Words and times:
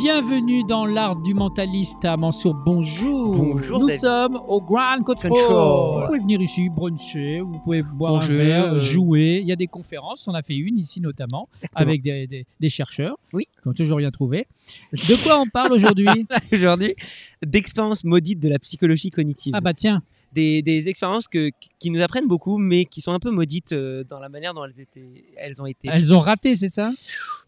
Bienvenue 0.00 0.62
dans 0.62 0.84
l'art 0.84 1.16
du 1.16 1.32
mentaliste 1.32 2.04
à 2.04 2.18
Mansour. 2.18 2.54
Bonjour. 2.54 3.34
Bonjour, 3.34 3.80
Nous 3.80 3.88
sommes 3.88 4.36
au 4.46 4.60
Grand 4.60 5.02
Control. 5.02 5.30
Control. 5.30 6.00
Vous 6.02 6.06
pouvez 6.06 6.18
venir 6.18 6.40
ici 6.42 6.68
bruncher, 6.68 7.40
vous 7.40 7.58
pouvez 7.64 7.82
boire 7.82 8.16
un 8.22 8.26
verre, 8.28 8.74
euh, 8.74 8.78
jouer. 8.78 9.38
Il 9.42 9.48
y 9.48 9.52
a 9.52 9.56
des 9.56 9.66
conférences. 9.66 10.28
On 10.28 10.34
a 10.34 10.42
fait 10.42 10.54
une 10.54 10.78
ici 10.78 11.00
notamment 11.00 11.48
Exactement. 11.54 11.88
avec 11.88 12.02
des, 12.02 12.26
des- 12.26 12.46
des 12.60 12.68
chercheurs 12.68 13.16
Oui. 13.32 13.46
qui 13.62 13.68
ont 13.68 13.72
toujours 13.72 13.96
rien 13.96 14.10
trouvé. 14.10 14.46
De 14.92 15.24
quoi 15.26 15.40
on 15.40 15.46
parle 15.46 15.72
aujourd'hui 15.72 16.06
aujourd'hui 16.52 16.94
d'expériences 17.44 18.04
maudites 18.04 18.38
de 18.40 18.50
la 18.50 18.58
psychologie 18.58 19.08
cognitive. 19.10 19.54
Ah 19.56 19.62
bah 19.62 19.72
tiens, 19.72 20.02
Des, 20.34 20.60
des 20.60 20.90
expériences 20.90 21.26
que, 21.26 21.50
qui 21.78 21.90
nous 21.90 22.02
apprennent 22.02 22.28
beaucoup, 22.28 22.58
mais 22.58 22.84
qui 22.84 23.00
sont 23.00 23.12
un 23.12 23.18
peu 23.18 23.30
maudites 23.30 23.72
euh, 23.72 24.04
dans 24.04 24.20
la 24.20 24.28
manière 24.28 24.52
dont 24.52 24.64
elles, 24.66 24.78
étaient, 24.78 25.24
elles 25.38 25.60
ont 25.62 25.66
été. 25.66 25.88
elles 25.90 26.12
ont 26.12 26.20
raté, 26.20 26.54
c'est 26.54 26.68
ça? 26.68 26.92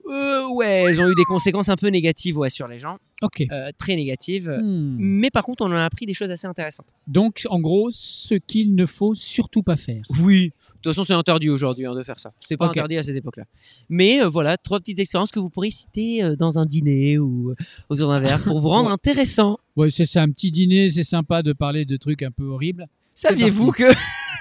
Euh, 0.08 0.48
ouais, 0.48 0.84
elles 0.88 1.00
ont 1.00 1.08
eu 1.10 1.14
des 1.14 1.24
conséquences 1.24 1.68
un 1.68 1.76
peu 1.76 1.88
négatives 1.88 2.38
ouais, 2.38 2.50
sur 2.50 2.66
les 2.68 2.78
gens, 2.78 2.96
Ok. 3.22 3.44
euh, 3.52 3.70
très 3.78 3.94
négatives. 3.96 4.48
Hmm. 4.48 4.96
Mais 4.98 5.30
par 5.30 5.42
contre, 5.44 5.64
on 5.64 5.68
en 5.70 5.72
a 5.76 5.84
appris 5.84 6.06
des 6.06 6.14
choses 6.14 6.30
assez 6.30 6.46
intéressantes. 6.46 6.86
Donc, 7.06 7.42
en 7.50 7.60
gros, 7.60 7.90
ce 7.92 8.34
qu'il 8.34 8.74
ne 8.74 8.86
faut 8.86 9.14
surtout 9.14 9.62
pas 9.62 9.76
faire. 9.76 10.02
Oui. 10.22 10.46
De 10.48 10.82
toute 10.82 10.92
façon, 10.94 11.04
c'est 11.04 11.12
interdit 11.12 11.50
aujourd'hui 11.50 11.86
hein, 11.86 11.94
de 11.94 12.02
faire 12.04 12.18
ça. 12.20 12.32
C'était 12.40 12.56
pas 12.56 12.68
interdit 12.68 12.96
à 12.96 13.02
cette 13.02 13.16
époque-là. 13.16 13.44
Mais 13.88 14.22
euh, 14.22 14.28
voilà, 14.28 14.56
trois 14.56 14.78
petites 14.78 14.98
expériences 15.00 15.32
que 15.32 15.40
vous 15.40 15.50
pourrez 15.50 15.70
citer 15.72 16.22
dans 16.38 16.58
un 16.58 16.64
dîner 16.66 17.18
ou 17.18 17.54
autour 17.88 18.08
d'un 18.10 18.20
verre 18.20 18.42
pour 18.42 18.60
vous 18.60 18.68
rendre 18.68 18.86
Ouais. 18.88 18.92
intéressant. 18.94 19.58
Ouais, 19.76 19.90
c'est 19.90 20.06
ça, 20.06 20.22
un 20.22 20.30
petit 20.30 20.50
dîner, 20.52 20.88
c'est 20.90 21.02
sympa 21.04 21.42
de 21.42 21.52
parler 21.52 21.84
de 21.84 21.96
trucs 21.96 22.22
un 22.22 22.30
peu 22.30 22.44
horribles. 22.44 22.86
Saviez-vous 23.14 23.72
que 23.72 23.92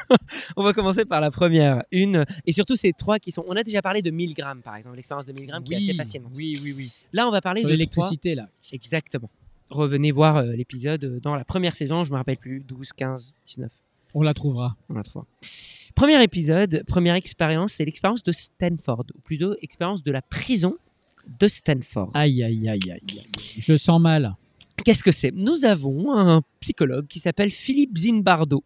on 0.58 0.64
va 0.64 0.74
commencer 0.74 1.06
par 1.06 1.22
la 1.22 1.32
première, 1.32 1.84
une 1.92 2.26
et 2.46 2.54
surtout 2.54 2.76
ces 2.76 2.94
trois 2.94 3.20
qui 3.20 3.32
sont. 3.32 3.44
On 3.48 3.56
a 3.56 3.64
déjà 3.64 3.82
parlé 3.82 4.02
de 4.02 4.12
1000 4.12 4.34
grammes 4.34 4.62
par 4.62 4.76
exemple, 4.76 4.96
l'expérience 4.96 5.26
de 5.26 5.34
1000 5.34 5.46
grammes 5.48 5.64
qui 5.64 5.74
est 5.74 5.78
assez 5.78 5.94
fascinante. 5.94 6.32
Oui, 6.36 6.60
oui, 6.64 6.74
oui. 6.76 6.92
Là, 7.14 7.28
on 7.28 7.32
va 7.32 7.42
parler 7.42 7.62
Sur 7.62 7.70
de 7.70 7.74
l'électricité, 7.74 8.36
là. 8.36 8.50
Exactement. 8.72 9.30
Revenez 9.70 10.12
voir 10.12 10.38
euh, 10.38 10.54
l'épisode 10.54 11.04
euh, 11.04 11.20
dans 11.20 11.36
la 11.36 11.44
première 11.44 11.76
saison, 11.76 12.04
je 12.04 12.12
me 12.12 12.18
rappelle 12.18 12.38
plus, 12.38 12.62
12, 12.62 12.94
15, 12.94 13.34
19. 13.46 13.72
On 14.14 14.22
la 14.22 14.34
trouvera. 14.34 14.78
On 14.90 14.94
la 14.94 15.04
trouve. 15.04 15.26
Premier 15.94 16.22
épisode, 16.24 16.84
première 16.88 17.16
expérience, 17.16 17.74
c'est 17.74 17.86
l'expérience 17.86 18.24
de 18.24 18.32
Stanford, 18.32 19.06
ou 19.16 19.20
plutôt 19.22 19.56
expérience 19.62 20.04
de 20.04 20.12
la 20.12 20.22
prison 20.22 20.78
de 21.40 21.48
Stanford. 21.48 22.12
Aïe, 22.14 22.44
aïe, 22.44 22.70
aïe, 22.70 22.80
aïe. 22.86 22.92
aïe. 22.92 23.26
Je 23.58 23.74
le 23.74 23.78
sens 23.78 24.00
mal. 24.00 24.36
Qu'est-ce 24.86 25.04
que 25.04 25.12
c'est? 25.12 25.32
Nous 25.32 25.66
avons 25.66 26.18
un 26.18 26.42
psychologue 26.60 27.08
qui 27.08 27.20
s'appelle 27.20 27.52
Philippe 27.52 27.98
Zimbardo. 27.98 28.64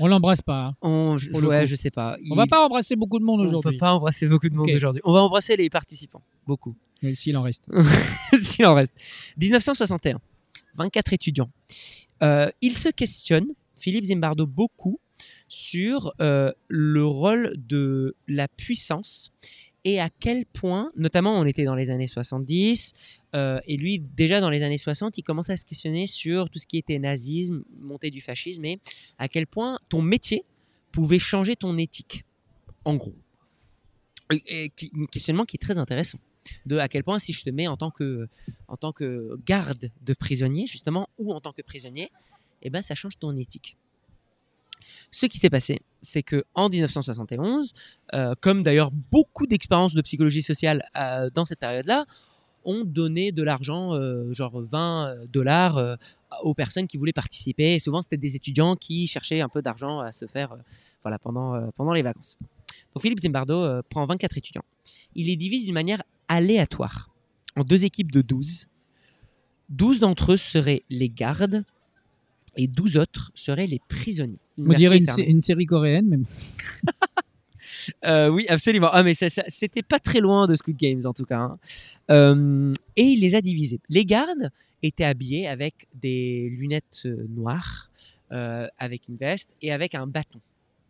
On 0.00 0.06
l'embrasse 0.06 0.42
pas. 0.42 0.66
hein. 0.66 0.76
On, 0.82 1.16
ouais, 1.44 1.66
je 1.66 1.74
sais 1.74 1.90
pas. 1.90 2.16
On 2.30 2.34
va 2.34 2.46
pas 2.46 2.64
embrasser 2.64 2.96
beaucoup 2.96 3.18
de 3.18 3.24
monde 3.24 3.40
On 3.40 3.44
peut 3.44 3.48
aujourd'hui. 3.56 3.78
pas 3.78 3.92
embrasser 3.92 4.26
beaucoup 4.26 4.48
de 4.48 4.54
monde 4.54 4.70
aujourd'hui. 4.70 5.02
On 5.04 5.12
va 5.12 5.20
embrasser 5.20 5.56
les 5.56 5.70
participants, 5.70 6.22
beaucoup. 6.46 6.76
S'il 7.14 7.36
en 7.36 7.42
reste. 7.42 7.66
S'il 8.40 8.66
en 8.66 8.74
reste. 8.74 8.92
1961, 9.38 10.18
24 10.76 11.12
étudiants. 11.12 11.50
Euh, 12.22 12.48
il 12.60 12.76
se 12.76 12.88
questionne, 12.88 13.46
Philippe 13.78 14.04
Zimbardo, 14.06 14.46
beaucoup 14.46 14.98
sur 15.48 16.12
euh, 16.20 16.52
le 16.68 17.04
rôle 17.04 17.52
de 17.56 18.16
la 18.26 18.48
puissance 18.48 19.32
et 19.88 20.00
à 20.00 20.10
quel 20.10 20.44
point, 20.44 20.92
notamment 20.96 21.40
on 21.40 21.46
était 21.46 21.64
dans 21.64 21.74
les 21.74 21.88
années 21.88 22.06
70, 22.06 22.92
euh, 23.34 23.58
et 23.66 23.78
lui 23.78 24.00
déjà 24.00 24.38
dans 24.38 24.50
les 24.50 24.62
années 24.62 24.76
60, 24.76 25.16
il 25.16 25.22
commençait 25.22 25.54
à 25.54 25.56
se 25.56 25.64
questionner 25.64 26.06
sur 26.06 26.50
tout 26.50 26.58
ce 26.58 26.66
qui 26.66 26.76
était 26.76 26.98
nazisme, 26.98 27.62
montée 27.80 28.10
du 28.10 28.20
fascisme, 28.20 28.66
et 28.66 28.80
à 29.16 29.28
quel 29.28 29.46
point 29.46 29.78
ton 29.88 30.02
métier 30.02 30.44
pouvait 30.92 31.18
changer 31.18 31.56
ton 31.56 31.78
éthique, 31.78 32.26
en 32.84 32.96
gros. 32.96 33.16
Et, 34.30 34.70
questionnement 35.10 35.46
qui 35.46 35.56
est 35.56 35.64
très 35.66 35.78
intéressant. 35.78 36.18
De 36.66 36.76
à 36.76 36.88
quel 36.88 37.02
point 37.02 37.18
si 37.18 37.32
je 37.32 37.42
te 37.42 37.48
mets 37.48 37.66
en 37.66 37.78
tant 37.78 37.90
que, 37.90 38.28
en 38.68 38.76
tant 38.76 38.92
que 38.92 39.38
garde 39.46 39.90
de 40.02 40.12
prisonnier, 40.12 40.66
justement, 40.66 41.08
ou 41.16 41.32
en 41.32 41.40
tant 41.40 41.52
que 41.52 41.62
prisonnier, 41.62 42.10
eh 42.60 42.68
ben, 42.68 42.82
ça 42.82 42.94
change 42.94 43.18
ton 43.18 43.34
éthique. 43.36 43.78
Ce 45.10 45.24
qui 45.24 45.38
s'est 45.38 45.50
passé, 45.50 45.78
c'est 46.00 46.22
que 46.22 46.44
en 46.54 46.68
1971, 46.68 47.72
euh, 48.14 48.34
comme 48.40 48.62
d'ailleurs 48.62 48.90
beaucoup 48.90 49.46
d'expériences 49.46 49.94
de 49.94 50.02
psychologie 50.02 50.42
sociale 50.42 50.84
euh, 50.96 51.30
dans 51.32 51.44
cette 51.44 51.60
période-là, 51.60 52.04
ont 52.64 52.84
donné 52.84 53.32
de 53.32 53.42
l'argent, 53.42 53.94
euh, 53.94 54.32
genre 54.32 54.60
20 54.60 55.26
dollars, 55.32 55.96
aux 56.42 56.54
personnes 56.54 56.86
qui 56.86 56.98
voulaient 56.98 57.12
participer. 57.12 57.78
Souvent, 57.78 58.02
c'était 58.02 58.18
des 58.18 58.36
étudiants 58.36 58.76
qui 58.76 59.06
cherchaient 59.06 59.40
un 59.40 59.48
peu 59.48 59.62
d'argent 59.62 60.00
à 60.00 60.12
se 60.12 60.26
faire 60.26 60.56
voilà, 61.02 61.18
pendant, 61.18 61.70
pendant 61.76 61.92
les 61.92 62.02
vacances. 62.02 62.36
Donc 62.94 63.02
Philippe 63.02 63.20
Zimbardo 63.20 63.82
prend 63.88 64.04
24 64.04 64.36
étudiants. 64.36 64.64
Il 65.14 65.26
les 65.26 65.36
divise 65.36 65.64
d'une 65.64 65.74
manière 65.74 66.02
aléatoire 66.26 67.10
en 67.56 67.64
deux 67.64 67.84
équipes 67.84 68.12
de 68.12 68.20
12. 68.20 68.66
12 69.70 70.00
d'entre 70.00 70.32
eux 70.32 70.36
seraient 70.36 70.82
les 70.90 71.08
gardes 71.08 71.64
et 72.58 72.66
12 72.66 72.98
autres 72.98 73.32
seraient 73.34 73.66
les 73.66 73.80
prisonniers. 73.88 74.40
On 74.58 74.74
dirait 74.74 74.98
une, 74.98 75.40
série 75.42 75.64
coréenne, 75.66 76.06
mais 76.08 76.18
Euh, 78.04 78.28
oui, 78.28 78.46
absolument. 78.48 78.88
Ah, 78.92 79.02
mais 79.02 79.14
c'était 79.14 79.82
pas 79.82 79.98
très 79.98 80.20
loin 80.20 80.46
de 80.46 80.54
Squid 80.54 80.76
Games 80.76 81.02
en 81.04 81.12
tout 81.12 81.24
cas. 81.24 81.38
hein. 81.38 81.58
Euh, 82.10 82.72
et 82.96 83.04
il 83.04 83.20
les 83.20 83.34
a 83.34 83.40
divisés. 83.40 83.80
Les 83.88 84.04
gardes 84.04 84.50
étaient 84.82 85.04
habillés 85.04 85.48
avec 85.48 85.88
des 85.94 86.50
lunettes 86.50 87.02
euh, 87.06 87.26
noires, 87.30 87.90
euh, 88.32 88.66
avec 88.78 89.08
une 89.08 89.16
veste 89.16 89.50
et 89.62 89.72
avec 89.72 89.94
un 89.94 90.06
bâton 90.06 90.40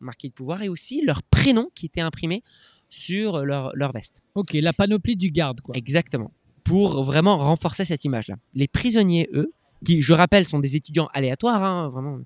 marqué 0.01 0.29
de 0.29 0.33
pouvoir 0.33 0.63
et 0.63 0.69
aussi 0.69 1.05
leur 1.05 1.23
prénom 1.23 1.71
qui 1.75 1.87
était 1.87 2.01
imprimé 2.01 2.43
sur 2.89 3.45
leur, 3.45 3.75
leur 3.75 3.93
veste. 3.93 4.23
ok, 4.35 4.53
la 4.55 4.73
panoplie 4.73 5.17
du 5.17 5.31
garde, 5.31 5.61
quoi. 5.61 5.77
Exactement. 5.77 6.33
Pour 6.65 7.03
vraiment 7.03 7.37
renforcer 7.37 7.85
cette 7.85 8.05
image-là. 8.05 8.37
Les 8.55 8.69
prisonniers, 8.69 9.29
eux, 9.33 9.53
qui, 9.85 10.01
je 10.01 10.13
rappelle, 10.13 10.47
sont 10.47 10.59
des 10.59 10.77
étudiants 10.77 11.09
aléatoires, 11.13 11.63
hein, 11.63 11.89
vraiment, 11.89 12.19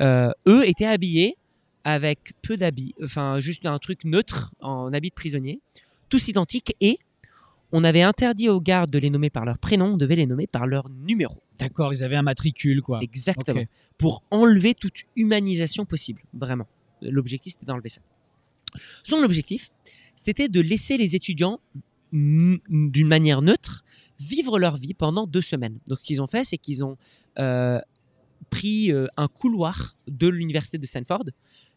euh, 0.00 0.30
eux 0.46 0.68
étaient 0.68 0.86
habillés 0.86 1.36
avec 1.84 2.32
peu 2.42 2.56
d'habits, 2.56 2.94
enfin 3.02 3.40
juste 3.40 3.66
un 3.66 3.78
truc 3.78 4.04
neutre 4.04 4.54
en 4.60 4.92
habit 4.92 5.10
de 5.10 5.14
prisonnier, 5.14 5.60
tous 6.08 6.28
identiques, 6.28 6.74
et 6.80 6.98
on 7.72 7.84
avait 7.84 8.02
interdit 8.02 8.48
aux 8.48 8.60
gardes 8.60 8.90
de 8.90 8.98
les 8.98 9.10
nommer 9.10 9.30
par 9.30 9.44
leur 9.44 9.58
prénom, 9.58 9.94
on 9.94 9.96
devait 9.96 10.16
les 10.16 10.26
nommer 10.26 10.46
par 10.46 10.66
leur 10.66 10.88
numéro. 10.88 11.42
D'accord, 11.58 11.92
ils 11.92 12.04
avaient 12.04 12.16
un 12.16 12.22
matricule, 12.22 12.82
quoi. 12.82 13.00
Exactement. 13.02 13.64
Pour 13.98 14.22
enlever 14.30 14.74
toute 14.74 15.02
humanisation 15.16 15.84
possible, 15.84 16.22
vraiment. 16.32 16.68
L'objectif, 17.02 17.54
c'était 17.54 17.66
d'enlever 17.66 17.88
ça. 17.88 18.00
Son 19.02 19.18
objectif, 19.22 19.70
c'était 20.16 20.48
de 20.48 20.60
laisser 20.60 20.96
les 20.96 21.16
étudiants, 21.16 21.60
d'une 22.12 23.08
manière 23.08 23.42
neutre, 23.42 23.84
vivre 24.24 24.58
leur 24.58 24.76
vie 24.76 24.94
pendant 24.94 25.26
deux 25.26 25.42
semaines. 25.42 25.78
Donc, 25.88 26.00
ce 26.00 26.04
qu'ils 26.06 26.22
ont 26.22 26.26
fait, 26.26 26.44
c'est 26.44 26.58
qu'ils 26.58 26.84
ont 26.84 26.96
euh, 27.38 27.80
pris 28.50 28.92
euh, 28.92 29.06
un 29.16 29.28
couloir 29.28 29.96
de 30.08 30.28
l'université 30.28 30.78
de 30.78 30.86
Stanford 30.86 31.24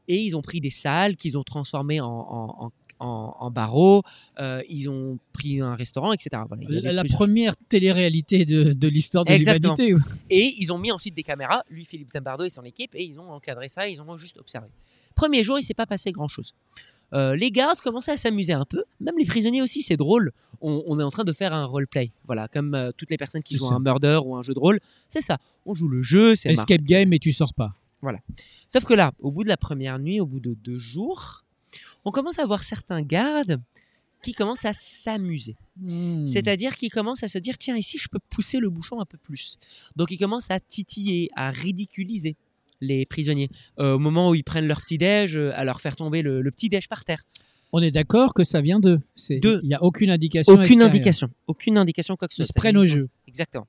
et 0.08 0.18
ils 0.18 0.36
ont 0.36 0.42
pris 0.42 0.62
des 0.62 0.72
salles 0.72 1.16
qu'ils 1.16 1.38
ont 1.38 1.44
transformées 1.44 2.00
en, 2.02 2.08
en, 2.08 2.66
en- 2.66 2.72
en- 3.00 3.36
en 3.40 3.52
barreaux. 3.52 4.02
euh, 4.40 4.64
ils 4.70 4.90
ont 4.90 5.20
pris 5.32 5.62
un 5.62 5.76
restaurant, 5.76 6.14
etc. 6.14 6.30
Voilà, 6.50 6.92
La, 6.94 7.04
première 7.04 7.56
télé-réalité 7.70 8.44
de, 8.46 8.74
de 8.74 8.88
l'histoire 8.88 9.24
de 9.24 9.30
l'humanité. 9.62 9.68
Et 10.32 10.54
ils 10.60 10.72
ont 10.72 10.80
mis 10.80 10.92
ensuite 10.92 11.14
des 11.14 11.24
caméras, 11.24 11.64
lui, 11.70 11.86
Philippe 11.86 12.12
Zambardo 12.12 12.44
et 12.44 12.50
son 12.50 12.64
équipe, 12.64 12.96
et 12.96 13.04
ils 13.04 13.20
ont 13.20 13.30
encadré 13.32 13.68
ça, 13.70 13.88
ils 13.88 14.02
ont 14.02 14.18
juste 14.18 14.38
observé. 14.38 14.68
Premier 15.14 15.44
jour, 15.44 15.60
il 15.60 15.64
s'est 15.64 15.76
pas 15.76 15.86
passé 15.86 16.12
grand-chose. 16.12 16.54
Euh, 17.14 17.36
les 17.36 17.52
gardes 17.52 17.80
commençaient 17.80 18.12
à 18.12 18.18
s'amuser 18.18 18.54
un 18.54 18.66
peu, 18.66 18.84
même 19.00 19.16
les 19.18 19.26
prisonniers 19.26 19.62
aussi, 19.62 19.82
c'est 19.82 19.98
drôle. 19.98 20.32
On, 20.62 20.84
on 20.88 21.00
est 21.00 21.04
en 21.04 21.10
train 21.10 21.24
de 21.24 21.34
faire 21.34 21.54
un 21.54 21.66
roleplay, 21.66 22.12
voilà, 22.26 22.48
comme 22.48 22.76
euh, 22.76 22.92
toutes 22.96 23.10
les 23.10 23.18
personnes 23.18 23.44
qui 23.44 23.56
jouent 23.56 23.72
un 23.74 23.80
murder 23.80 24.20
ou 24.26 24.36
un 24.36 24.42
jeu 24.42 24.54
de 24.54 24.60
rôle, 24.60 24.80
c'est 25.08 25.22
ça. 25.22 25.38
On 25.66 25.74
joue 25.74 25.88
le 25.88 26.04
jeu, 26.04 26.36
c'est 26.36 26.50
marrant. 26.50 26.62
Escape 26.64 26.82
game 26.82 27.14
et 27.14 27.20
tu 27.20 27.32
sors 27.32 27.54
pas. 27.54 27.74
Sauf 28.68 28.86
que 28.86 28.94
là, 28.94 29.12
au 29.20 29.32
bout 29.32 29.44
de 29.44 29.50
la 29.50 29.58
première 29.58 30.00
nuit, 30.00 30.20
au 30.20 30.26
bout 30.26 30.40
de 30.40 30.54
deux 30.54 30.78
jours, 30.78 31.44
on 32.06 32.12
commence 32.12 32.40
à 32.40 32.46
voir 32.46 32.64
certains 32.64 33.02
gardes 33.02 33.60
qui 34.22 34.34
commencent 34.34 34.66
à 34.66 34.74
s'amuser. 34.74 35.56
Hmm. 35.78 36.26
C'est-à-dire 36.28 36.76
qu'ils 36.76 36.92
commencent 36.92 37.24
à 37.24 37.28
se 37.28 37.38
dire 37.38 37.58
tiens, 37.58 37.78
ici, 37.78 37.98
je 37.98 38.08
peux 38.08 38.20
pousser 38.30 38.60
le 38.60 38.70
bouchon 38.70 39.00
un 39.00 39.06
peu 39.06 39.18
plus? 39.18 39.58
Donc, 39.96 40.12
ils 40.12 40.18
commencent 40.18 40.52
à 40.52 40.60
titiller, 40.60 41.30
à 41.36 41.52
ridiculiser 41.52 42.36
les 42.82 43.06
prisonniers. 43.06 43.50
Euh, 43.80 43.96
au 43.96 44.00
moment 44.00 44.30
où 44.30 44.36
ils 44.36 44.44
prennent 44.44 44.68
leur 44.68 44.82
petit-déj, 44.82 45.36
euh, 45.38 45.52
à 45.56 45.64
leur 45.66 45.82
faire 45.82 45.96
tomber 45.96 46.22
le, 46.22 46.42
le 46.42 46.52
petit-déj 46.52 46.88
par 46.88 47.04
terre. 47.04 47.24
On 47.74 47.82
est 47.82 47.92
d'accord 47.92 48.34
que 48.34 48.44
ça 48.44 48.62
vient 48.62 48.80
d'eux. 48.80 49.00
Il 49.30 49.60
n'y 49.64 49.74
a 49.74 49.84
aucune 49.84 50.10
indication. 50.10 50.54
Aucune 50.54 50.62
extérieure. 50.64 50.88
indication. 50.88 51.30
Aucune 51.48 51.78
indication, 51.78 52.16
quoi 52.16 52.28
que 52.28 52.34
ce 52.34 52.44
Ils 52.44 52.46
soit. 52.46 52.54
se 52.54 52.60
prennent 52.60 52.78
au 52.78 52.86
jeu. 52.86 53.10
Exactement. 53.28 53.68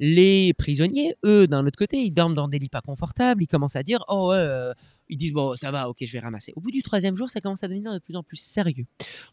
Les 0.00 0.52
prisonniers, 0.54 1.14
eux, 1.24 1.46
d'un 1.46 1.66
autre 1.66 1.78
côté, 1.78 1.98
ils 1.98 2.12
dorment 2.12 2.34
dans 2.34 2.48
des 2.48 2.58
lits 2.58 2.68
pas 2.68 2.80
confortables. 2.80 3.42
Ils 3.42 3.48
commencent 3.48 3.76
à 3.76 3.82
dire 3.82 4.04
Oh, 4.08 4.32
euh, 4.32 4.72
ils 5.08 5.16
disent 5.16 5.32
Bon, 5.32 5.56
ça 5.56 5.70
va, 5.70 5.88
ok, 5.88 5.96
je 6.00 6.12
vais 6.12 6.20
ramasser. 6.20 6.52
Au 6.56 6.60
bout 6.60 6.70
du 6.70 6.82
troisième 6.82 7.16
jour, 7.16 7.28
ça 7.28 7.40
commence 7.40 7.64
à 7.64 7.68
devenir 7.68 7.92
de 7.92 7.98
plus 7.98 8.16
en 8.16 8.22
plus 8.22 8.36
sérieux. 8.36 8.86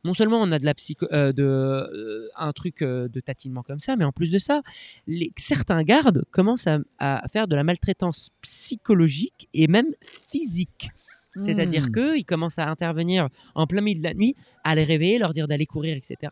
Non 0.04 0.14
seulement 0.14 0.42
on 0.42 0.52
a 0.52 0.60
de 0.60 0.66
la 0.66 0.74
psycho, 0.74 1.08
euh, 1.12 1.32
de, 1.32 1.44
euh, 1.44 2.28
un 2.38 2.52
truc 2.52 2.82
euh, 2.82 3.08
de 3.08 3.20
tatinement 3.20 3.64
comme 3.64 3.80
ça, 3.80 3.96
mais 3.96 4.06
en 4.06 4.12
plus 4.12 4.32
de 4.32 4.40
ça, 4.40 4.62
les, 5.08 5.32
certains 5.38 5.84
gardes 5.84 6.24
commencent 6.32 6.68
à 7.00 7.22
faire 7.32 7.48
de 7.48 7.56
la 7.56 7.64
maltraitance 7.64 8.30
psychologique 8.42 9.50
et 9.54 9.68
même 9.68 9.94
physique 10.30 10.90
C'est-à-dire 11.38 11.88
Hmm. 11.88 12.14
qu'il 12.14 12.26
commence 12.26 12.60
à 12.60 12.70
intervenir 12.70 13.28
en 13.56 13.68
plein 13.68 13.82
milieu 13.82 14.00
de 14.00 14.04
la 14.04 14.14
nuit, 14.14 14.36
à 14.64 14.74
les 14.76 14.84
réveiller, 14.84 15.20
leur 15.20 15.34
dire 15.34 15.48
d'aller 15.48 15.66
courir, 15.66 15.98
etc. 15.98 16.32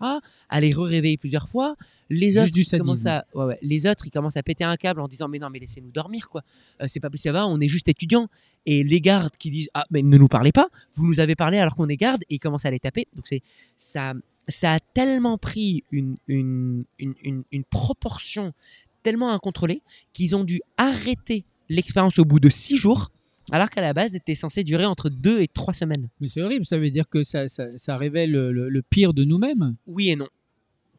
À 0.50 0.62
les 0.62 0.74
réveiller 0.74 1.18
plusieurs 1.18 1.50
fois. 1.50 1.76
Les 2.10 2.38
autres, 2.38 2.52
ils 2.56 2.78
commencent 2.80 3.06
à, 3.06 3.26
ouais, 3.34 3.46
ouais. 3.46 3.60
les 3.62 3.88
autres, 3.88 4.06
ils 4.08 4.12
commencent 4.12 4.38
à 4.38 4.44
péter 4.44 4.64
un 4.64 4.76
câble 4.76 5.00
en 5.02 5.08
disant 5.08 5.28
mais 5.28 5.40
non 5.40 5.50
mais 5.50 5.60
laissez-nous 5.60 5.92
dormir 5.92 6.30
quoi. 6.30 6.42
Euh, 6.82 6.86
c'est 6.88 7.00
pas 7.00 7.10
possible, 7.10 7.34
ça 7.34 7.40
va, 7.40 7.48
on 7.48 7.60
est 7.60 7.68
juste 7.68 7.88
étudiants. 7.88 8.28
Et 8.66 8.84
les 8.84 9.02
gardes 9.02 9.36
qui 9.38 9.50
disent 9.50 9.70
ah 9.74 9.86
mais 9.92 10.02
ne 10.02 10.18
nous 10.18 10.28
parlez 10.28 10.52
pas, 10.52 10.68
vous 10.96 11.08
nous 11.08 11.20
avez 11.20 11.36
parlé 11.36 11.58
alors 11.58 11.76
qu'on 11.76 11.90
est 11.90 11.98
garde 11.98 12.22
et 12.30 12.36
ils 12.36 12.40
commencent 12.40 12.66
à 12.66 12.72
les 12.72 12.80
taper. 12.80 13.08
Donc 13.16 13.28
c'est 13.28 13.42
ça, 13.78 14.14
ça 14.48 14.74
a 14.76 14.80
tellement 14.80 15.38
pris 15.38 15.84
une, 15.92 16.16
une, 16.28 16.86
une, 17.00 17.14
une, 17.24 17.44
une 17.52 17.64
proportion 17.64 18.54
tellement 19.02 19.32
incontrôlée 19.32 19.82
qu'ils 20.14 20.36
ont 20.36 20.44
dû 20.46 20.62
arrêter 20.78 21.46
l'expérience 21.70 22.20
au 22.20 22.26
bout 22.26 22.40
de 22.40 22.50
six 22.50 22.78
jours, 22.78 23.12
alors 23.52 23.70
qu'à 23.70 23.82
la 23.82 23.94
base, 23.94 24.16
était 24.16 24.36
censée 24.36 24.64
durer 24.64 24.86
entre 24.86 25.10
deux 25.10 25.42
et 25.42 25.48
trois 25.48 25.74
semaines. 25.74 26.10
Mais 26.20 26.28
c'est 26.28 26.42
horrible, 26.42 26.66
ça 26.66 26.78
veut 26.78 26.92
dire 26.92 27.10
que 27.10 27.24
ça, 27.24 27.48
ça, 27.48 27.66
ça 27.78 27.98
révèle 27.98 28.32
le, 28.32 28.82
pire 28.82 29.14
de 29.14 29.24
nous-mêmes. 29.24 29.76
Oui 29.86 30.10
et 30.10 30.16
non. 30.16 30.30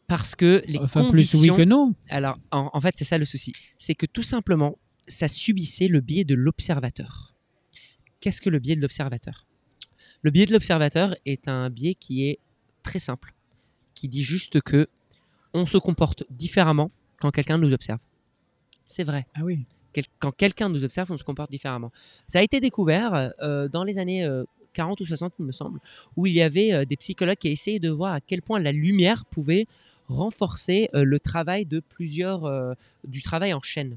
Parce 0.06 0.35
que 0.35 0.62
les 0.67 0.79
Enfin, 0.79 1.11
plus 1.11 1.35
oui 1.35 1.49
que 1.56 1.62
non. 1.62 1.94
Alors, 2.11 2.38
en, 2.50 2.70
en 2.73 2.81
fait, 2.81 2.94
c'est 2.96 3.05
ça 3.05 3.17
le 3.17 3.25
souci. 3.25 3.55
C'est 3.79 3.94
que 3.94 4.06
tout 4.06 4.23
simplement, 4.23 4.79
ça 5.08 5.29
subissait 5.29 5.88
le 5.88 6.00
biais 6.00 6.25
de 6.25 6.35
l'observateur. 6.35 7.35
Qu'est-ce 8.20 8.43
que 8.43 8.50
le 8.50 8.58
biais 8.58 8.76
de 8.76 8.82
l'observateur? 8.82 9.47
Le 10.23 10.31
biais 10.31 10.47
de 10.47 10.52
l'observateur 10.52 11.14
est 11.26 11.49
un 11.49 11.70
biais 11.70 11.94
qui 11.94 12.26
est 12.26 12.38
très 12.82 12.99
simple, 12.99 13.35
qui 13.94 14.08
dit 14.08 14.23
juste 14.23 14.61
que 14.61 14.88
on 15.52 15.67
se 15.67 15.79
comporte 15.79 16.25
différemment 16.31 16.90
quand 17.20 17.31
quelqu'un 17.31 17.58
nous 17.58 17.73
observe. 17.73 18.00
C'est 18.85 19.05
vrai. 19.05 19.26
Ah 19.35 19.44
oui. 19.44 19.67
Quand 20.19 20.32
quelqu'un 20.32 20.69
nous 20.69 20.85
observe, 20.85 21.11
on 21.12 21.19
se 21.19 21.25
comporte 21.25 21.50
différemment. 21.50 21.93
Ça 22.26 22.38
a 22.38 22.43
été 22.43 22.61
découvert 22.61 23.32
euh, 23.43 23.69
dans 23.69 23.85
les 23.85 23.99
années 23.99 24.25
euh, 24.25 24.44
40 24.73 25.00
ou 25.00 25.06
60, 25.06 25.35
il 25.38 25.44
me 25.44 25.52
semble, 25.52 25.79
où 26.17 26.26
il 26.26 26.32
y 26.32 26.43
avait 26.43 26.73
euh, 26.73 26.85
des 26.85 26.96
psychologues 26.96 27.37
qui 27.38 27.49
essayaient 27.49 27.79
de 27.79 27.91
voir 27.91 28.12
à 28.14 28.20
quel 28.20 28.43
point 28.43 28.58
la 28.58 28.73
lumière 28.73 29.25
pouvait 29.26 29.67
renforcer 30.08 30.88
euh, 30.94 31.05
le 31.05 31.20
travail 31.20 31.64
de 31.64 31.81
plusieurs, 31.81 32.44
euh, 32.44 32.75
du 33.06 33.23
travail 33.23 33.55
en 33.55 33.61
chaîne. 33.61 33.96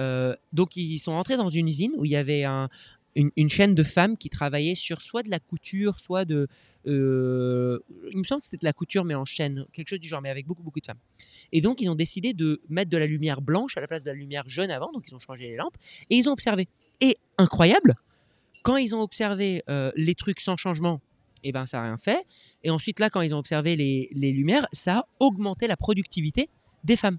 Euh, 0.00 0.34
donc 0.52 0.76
ils 0.76 0.98
sont 0.98 1.12
entrés 1.12 1.36
dans 1.36 1.48
une 1.48 1.66
usine 1.68 1.92
où 1.96 2.04
il 2.04 2.10
y 2.12 2.16
avait 2.16 2.44
un- 2.44 2.68
une, 3.14 3.50
chaîne 3.50 3.74
de 3.74 3.82
femmes 3.82 4.16
qui 4.16 4.30
travaillaient 4.30 4.74
sur 4.74 5.00
soit 5.00 5.22
de 5.22 5.30
la 5.30 5.40
couture, 5.40 5.98
soit 6.00 6.24
de... 6.24 6.46
euh, 6.86 7.78
il 8.10 8.18
me 8.18 8.22
semble 8.22 8.40
que 8.40 8.46
c'était 8.46 8.58
de 8.58 8.64
la 8.64 8.72
couture 8.72 9.04
mais 9.04 9.14
en 9.14 9.24
chaîne, 9.24 9.66
quelque 9.72 9.88
chose 9.88 10.00
du 10.00 10.08
genre, 10.08 10.22
mais 10.22 10.30
avec 10.30 10.46
beaucoup 10.46 10.62
beaucoup 10.62 10.80
de 10.80 10.86
femmes. 10.86 10.98
Et 11.52 11.60
donc 11.60 11.80
ils 11.80 11.88
ont 11.88 11.94
décidé 11.94 12.32
de 12.32 12.60
mettre 12.68 12.90
de 12.90 12.96
la 12.96 13.06
lumière 13.06 13.40
blanche 13.40 13.76
à 13.76 13.80
la 13.80 13.88
place 13.88 14.04
de 14.04 14.10
la 14.10 14.14
lumière 14.14 14.48
jaune 14.48 14.70
avant, 14.70 14.92
donc 14.92 15.04
ils 15.08 15.14
ont 15.14 15.18
changé 15.18 15.44
les 15.46 15.56
lampes, 15.56 15.76
et 16.10 16.16
ils 16.16 16.28
ont 16.28 16.32
observé. 16.32 16.68
Et 17.00 17.16
incroyable, 17.38 17.96
quand 18.62 18.76
ils 18.76 18.94
ont 18.94 19.00
observé 19.00 19.62
euh, 19.68 19.90
les 19.96 20.14
trucs 20.14 20.40
sans 20.40 20.56
changement, 20.56 21.00
et 21.44 21.52
ben 21.52 21.66
ça 21.66 21.78
n'a 21.78 21.84
rien 21.84 21.98
fait. 21.98 22.24
Et 22.64 22.70
ensuite 22.70 23.00
là, 23.00 23.10
quand 23.10 23.20
ils 23.20 23.34
ont 23.34 23.38
observé 23.38 23.76
les, 23.76 24.08
les 24.12 24.32
lumières, 24.32 24.66
ça 24.72 24.98
a 24.98 25.04
augmenté 25.20 25.66
la 25.66 25.76
productivité 25.76 26.50
des 26.84 26.96
femmes. 26.96 27.18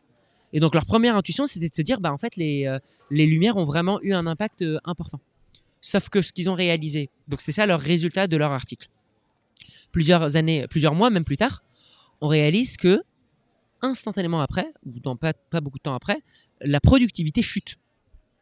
Et 0.51 0.59
donc 0.59 0.73
leur 0.73 0.85
première 0.85 1.15
intuition, 1.15 1.45
c'était 1.45 1.69
de 1.69 1.75
se 1.75 1.81
dire, 1.81 2.01
bah 2.01 2.11
en 2.11 2.17
fait, 2.17 2.35
les, 2.35 2.65
euh, 2.65 2.79
les 3.11 3.25
lumières 3.25 3.55
ont 3.57 3.65
vraiment 3.65 3.99
eu 4.01 4.13
un 4.13 4.27
impact 4.27 4.63
important. 4.83 5.21
Sauf 5.81 6.09
que 6.09 6.21
ce 6.21 6.33
qu'ils 6.33 6.49
ont 6.49 6.55
réalisé, 6.55 7.09
donc 7.27 7.41
c'est 7.41 7.51
ça 7.51 7.65
leur 7.65 7.79
résultat 7.79 8.27
de 8.27 8.37
leur 8.37 8.51
article. 8.51 8.89
Plusieurs 9.91 10.35
années, 10.35 10.67
plusieurs 10.67 10.93
mois, 10.93 11.09
même 11.09 11.23
plus 11.23 11.37
tard, 11.37 11.63
on 12.21 12.27
réalise 12.27 12.77
que 12.77 13.01
instantanément 13.81 14.41
après, 14.41 14.71
ou 14.85 15.15
pas, 15.15 15.33
pas 15.33 15.61
beaucoup 15.61 15.77
de 15.77 15.83
temps 15.83 15.95
après, 15.95 16.21
la 16.61 16.81
productivité 16.81 17.41
chute 17.41 17.77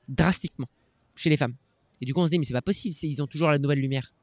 drastiquement 0.07 0.67
chez 1.15 1.29
les 1.29 1.37
femmes. 1.37 1.55
Et 2.01 2.05
du 2.05 2.13
coup, 2.13 2.21
on 2.21 2.25
se 2.25 2.31
dit, 2.31 2.39
mais 2.39 2.45
c'est 2.45 2.53
pas 2.53 2.61
possible, 2.61 2.95
ils 3.01 3.21
ont 3.21 3.27
toujours 3.27 3.49
la 3.49 3.59
nouvelle 3.59 3.79
lumière. 3.79 4.13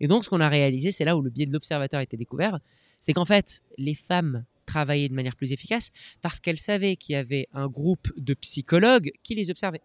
Et 0.00 0.08
donc, 0.08 0.24
ce 0.24 0.30
qu'on 0.30 0.40
a 0.40 0.48
réalisé, 0.48 0.92
c'est 0.92 1.04
là 1.04 1.16
où 1.16 1.22
le 1.22 1.30
biais 1.30 1.46
de 1.46 1.52
l'observateur 1.52 2.00
a 2.00 2.02
été 2.02 2.16
découvert, 2.16 2.58
c'est 3.00 3.12
qu'en 3.12 3.24
fait, 3.24 3.62
les 3.78 3.94
femmes 3.94 4.44
travaillaient 4.66 5.08
de 5.08 5.14
manière 5.14 5.36
plus 5.36 5.52
efficace 5.52 5.90
parce 6.22 6.40
qu'elles 6.40 6.60
savaient 6.60 6.96
qu'il 6.96 7.14
y 7.14 7.16
avait 7.16 7.48
un 7.52 7.66
groupe 7.66 8.08
de 8.16 8.34
psychologues 8.34 9.10
qui 9.22 9.34
les 9.34 9.50
observaient. 9.50 9.82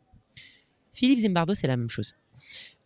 Philippe 0.93 1.19
Zimbardo, 1.19 1.53
c'est 1.53 1.67
la 1.67 1.75
même 1.75 1.89
chose. 1.89 2.13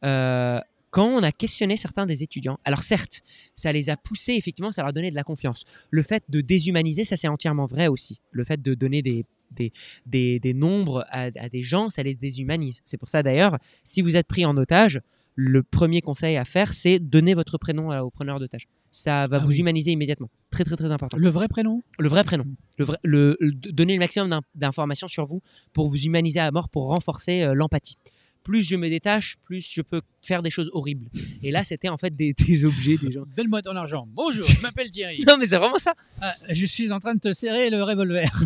Euh, 0.05 0.59
quand 0.91 1.05
on 1.07 1.21
a 1.21 1.31
questionné 1.31 1.77
certains 1.77 2.05
des 2.07 2.23
étudiants, 2.23 2.57
alors 2.65 2.81
certes, 2.83 3.21
ça 3.53 3.71
les 3.71 3.89
a 3.89 3.97
poussés, 3.97 4.33
effectivement, 4.33 4.71
ça 4.71 4.81
leur 4.81 4.91
donnait 4.93 5.11
de 5.11 5.15
la 5.15 5.23
confiance. 5.23 5.65
Le 5.91 6.01
fait 6.03 6.23
de 6.29 6.41
déshumaniser, 6.41 7.03
ça 7.03 7.15
c'est 7.15 7.27
entièrement 7.27 7.67
vrai 7.67 7.87
aussi. 7.87 8.21
Le 8.31 8.43
fait 8.43 8.59
de 8.61 8.73
donner 8.73 9.01
des, 9.03 9.25
des, 9.51 9.71
des, 10.07 10.39
des 10.39 10.53
nombres 10.55 11.05
à, 11.09 11.29
à 11.37 11.49
des 11.49 11.61
gens, 11.61 11.89
ça 11.91 12.01
les 12.01 12.15
déshumanise. 12.15 12.81
C'est 12.85 12.97
pour 12.97 13.07
ça 13.09 13.21
d'ailleurs, 13.21 13.59
si 13.83 14.01
vous 14.01 14.15
êtes 14.15 14.27
pris 14.27 14.45
en 14.45 14.57
otage, 14.57 14.99
le 15.35 15.61
premier 15.63 16.01
conseil 16.01 16.37
à 16.37 16.43
faire, 16.43 16.73
c'est 16.73 16.97
donner 16.99 17.33
votre 17.35 17.57
prénom 17.59 17.91
au 18.01 18.09
preneur 18.09 18.39
d'otage. 18.39 18.67
Ça 18.91 19.27
va 19.27 19.37
Ah 19.37 19.39
vous 19.39 19.49
oui. 19.49 19.59
humaniser 19.59 19.91
immédiatement. 19.91 20.29
Très 20.49 20.63
très 20.63 20.75
très 20.75 20.91
important. 20.91 21.15
Le 21.17 21.29
vrai 21.29 21.47
prénom? 21.47 21.83
Le 21.99 22.09
vrai 22.09 22.23
prénom. 22.23 22.45
Le 22.79 22.85
vrai, 22.85 22.97
le, 23.03 23.37
le- 23.39 23.51
donner 23.51 23.93
le 23.93 23.99
maximum 23.99 24.29
d'in- 24.31 24.41
d'informations 24.55 25.07
sur 25.07 25.27
vous 25.27 25.41
pour 25.71 25.87
vous 25.87 25.97
humaniser 26.01 26.39
à 26.39 26.49
mort, 26.51 26.67
pour 26.67 26.87
renforcer 26.87 27.43
euh, 27.43 27.53
l'empathie. 27.53 27.97
Plus 28.43 28.63
je 28.63 28.75
me 28.75 28.89
détache, 28.89 29.35
plus 29.43 29.69
je 29.71 29.81
peux 29.81 30.01
faire 30.21 30.41
des 30.41 30.49
choses 30.49 30.69
horribles. 30.73 31.09
Et 31.43 31.51
là, 31.51 31.63
c'était 31.63 31.89
en 31.89 31.97
fait 31.97 32.15
des, 32.15 32.33
des 32.33 32.65
objets, 32.65 32.97
des 32.97 33.11
gens. 33.11 33.23
Donne-moi 33.35 33.61
ton 33.61 33.75
argent. 33.75 34.07
Bonjour, 34.15 34.43
je 34.47 34.61
m'appelle 34.61 34.89
Thierry. 34.89 35.23
Non, 35.27 35.37
mais 35.37 35.45
c'est 35.47 35.57
vraiment 35.57 35.77
ça. 35.77 35.93
Ah, 36.21 36.33
je 36.49 36.65
suis 36.65 36.91
en 36.91 36.99
train 36.99 37.13
de 37.15 37.19
te 37.19 37.31
serrer 37.31 37.69
le 37.69 37.83
revolver. 37.83 38.29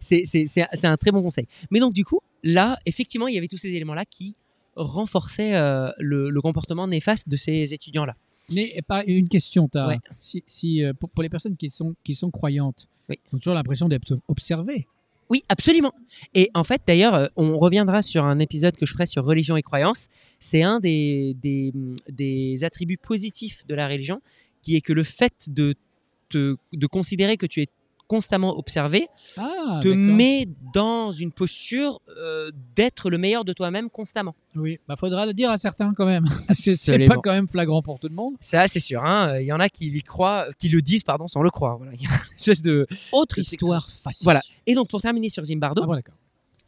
C'est 0.00 0.84
un 0.84 0.96
très 0.96 1.10
bon 1.12 1.22
conseil. 1.22 1.46
Mais 1.70 1.80
donc, 1.80 1.92
du 1.92 2.04
coup, 2.04 2.20
là, 2.42 2.78
effectivement, 2.86 3.28
il 3.28 3.34
y 3.34 3.38
avait 3.38 3.48
tous 3.48 3.56
ces 3.56 3.74
éléments-là 3.74 4.04
qui 4.04 4.34
renforçaient 4.74 5.54
euh, 5.56 5.90
le, 5.98 6.28
le 6.30 6.40
comportement 6.40 6.86
néfaste 6.86 7.28
de 7.28 7.36
ces 7.36 7.72
étudiants-là. 7.72 8.16
Mais 8.52 8.78
pas 8.86 9.04
une 9.06 9.28
question, 9.28 9.68
t'as. 9.68 9.86
Ouais. 9.88 9.98
Si, 10.20 10.44
si, 10.46 10.82
euh, 10.84 10.92
pour, 10.92 11.10
pour 11.10 11.22
les 11.22 11.28
personnes 11.28 11.56
qui 11.56 11.70
sont, 11.70 11.94
qui 12.04 12.14
sont 12.14 12.30
croyantes, 12.30 12.88
Oui. 13.08 13.16
ils 13.30 13.34
ont 13.34 13.38
toujours 13.38 13.54
l'impression 13.54 13.88
d'être 13.88 14.18
observées. 14.28 14.86
Oui, 15.28 15.42
absolument. 15.48 15.92
Et 16.34 16.50
en 16.54 16.62
fait, 16.62 16.82
d'ailleurs, 16.86 17.14
euh, 17.14 17.26
on 17.36 17.58
reviendra 17.58 18.02
sur 18.02 18.24
un 18.24 18.38
épisode 18.38 18.76
que 18.76 18.86
je 18.86 18.92
ferai 18.92 19.06
sur 19.06 19.24
religion 19.24 19.56
et 19.56 19.62
croyance. 19.62 20.08
C'est 20.38 20.62
un 20.62 20.78
des, 20.78 21.36
des, 21.42 21.72
des 22.08 22.64
attributs 22.64 22.96
positifs 22.98 23.66
de 23.66 23.74
la 23.74 23.88
religion, 23.88 24.20
qui 24.62 24.76
est 24.76 24.80
que 24.80 24.92
le 24.92 25.02
fait 25.02 25.34
de, 25.48 25.74
te, 26.28 26.56
de 26.72 26.86
considérer 26.86 27.36
que 27.36 27.46
tu 27.46 27.62
es 27.62 27.66
constamment 28.06 28.56
observé 28.58 29.06
Ah, 29.36 29.80
te 29.82 29.88
met 29.88 30.48
dans 30.72 31.10
une 31.10 31.32
posture 31.32 32.00
euh, 32.08 32.50
d'être 32.74 33.10
le 33.10 33.18
meilleur 33.18 33.44
de 33.44 33.52
toi-même 33.52 33.90
constamment. 33.90 34.34
Oui, 34.54 34.78
bah 34.88 34.96
faudra 34.96 35.26
le 35.26 35.34
dire 35.34 35.50
à 35.50 35.56
certains 35.58 35.92
quand 35.94 36.06
même. 36.06 36.24
C'est 36.54 37.06
pas 37.06 37.16
quand 37.16 37.32
même 37.32 37.46
flagrant 37.48 37.82
pour 37.82 37.98
tout 37.98 38.08
le 38.08 38.14
monde. 38.14 38.34
Ça, 38.40 38.68
c'est 38.68 38.80
sûr. 38.80 39.04
hein. 39.04 39.38
Il 39.40 39.46
y 39.46 39.52
en 39.52 39.60
a 39.60 39.68
qui, 39.68 39.88
y 39.88 40.02
croient, 40.02 40.46
qui 40.58 40.68
le 40.68 40.80
disent 40.82 41.02
pardon, 41.02 41.28
sans 41.28 41.42
le 41.42 41.50
croire. 41.50 41.78
Voilà. 41.78 41.92
Il 41.94 42.02
y 42.02 42.06
a 42.06 42.10
une 42.10 42.36
espèce 42.36 42.62
de... 42.62 42.86
Autre 43.12 43.38
histoire 43.38 43.90
facile. 43.90 44.24
Voilà. 44.24 44.40
Et 44.66 44.74
donc, 44.74 44.88
pour 44.88 45.00
terminer 45.02 45.28
sur 45.28 45.44
Zimbardo, 45.44 45.82
Ah 45.82 45.86
bon, 45.86 46.00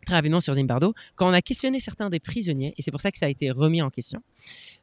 très 0.07 0.15
rapidement 0.15 0.41
sur 0.41 0.55
Zimbardo, 0.55 0.95
quand 1.17 1.29
on 1.29 1.33
a 1.33 1.43
questionné 1.43 1.81
certains 1.81 2.11
des 2.11 2.21
prisonniers, 2.21 2.75
et 2.77 2.83
c'est 2.83 2.91
pour 2.91 3.01
ça 3.01 3.11
que 3.11 3.19
ça 3.19 3.27
a 3.27 3.29
été 3.29 3.51
remis 3.51 3.83
en 3.83 3.91
question, 3.91 4.21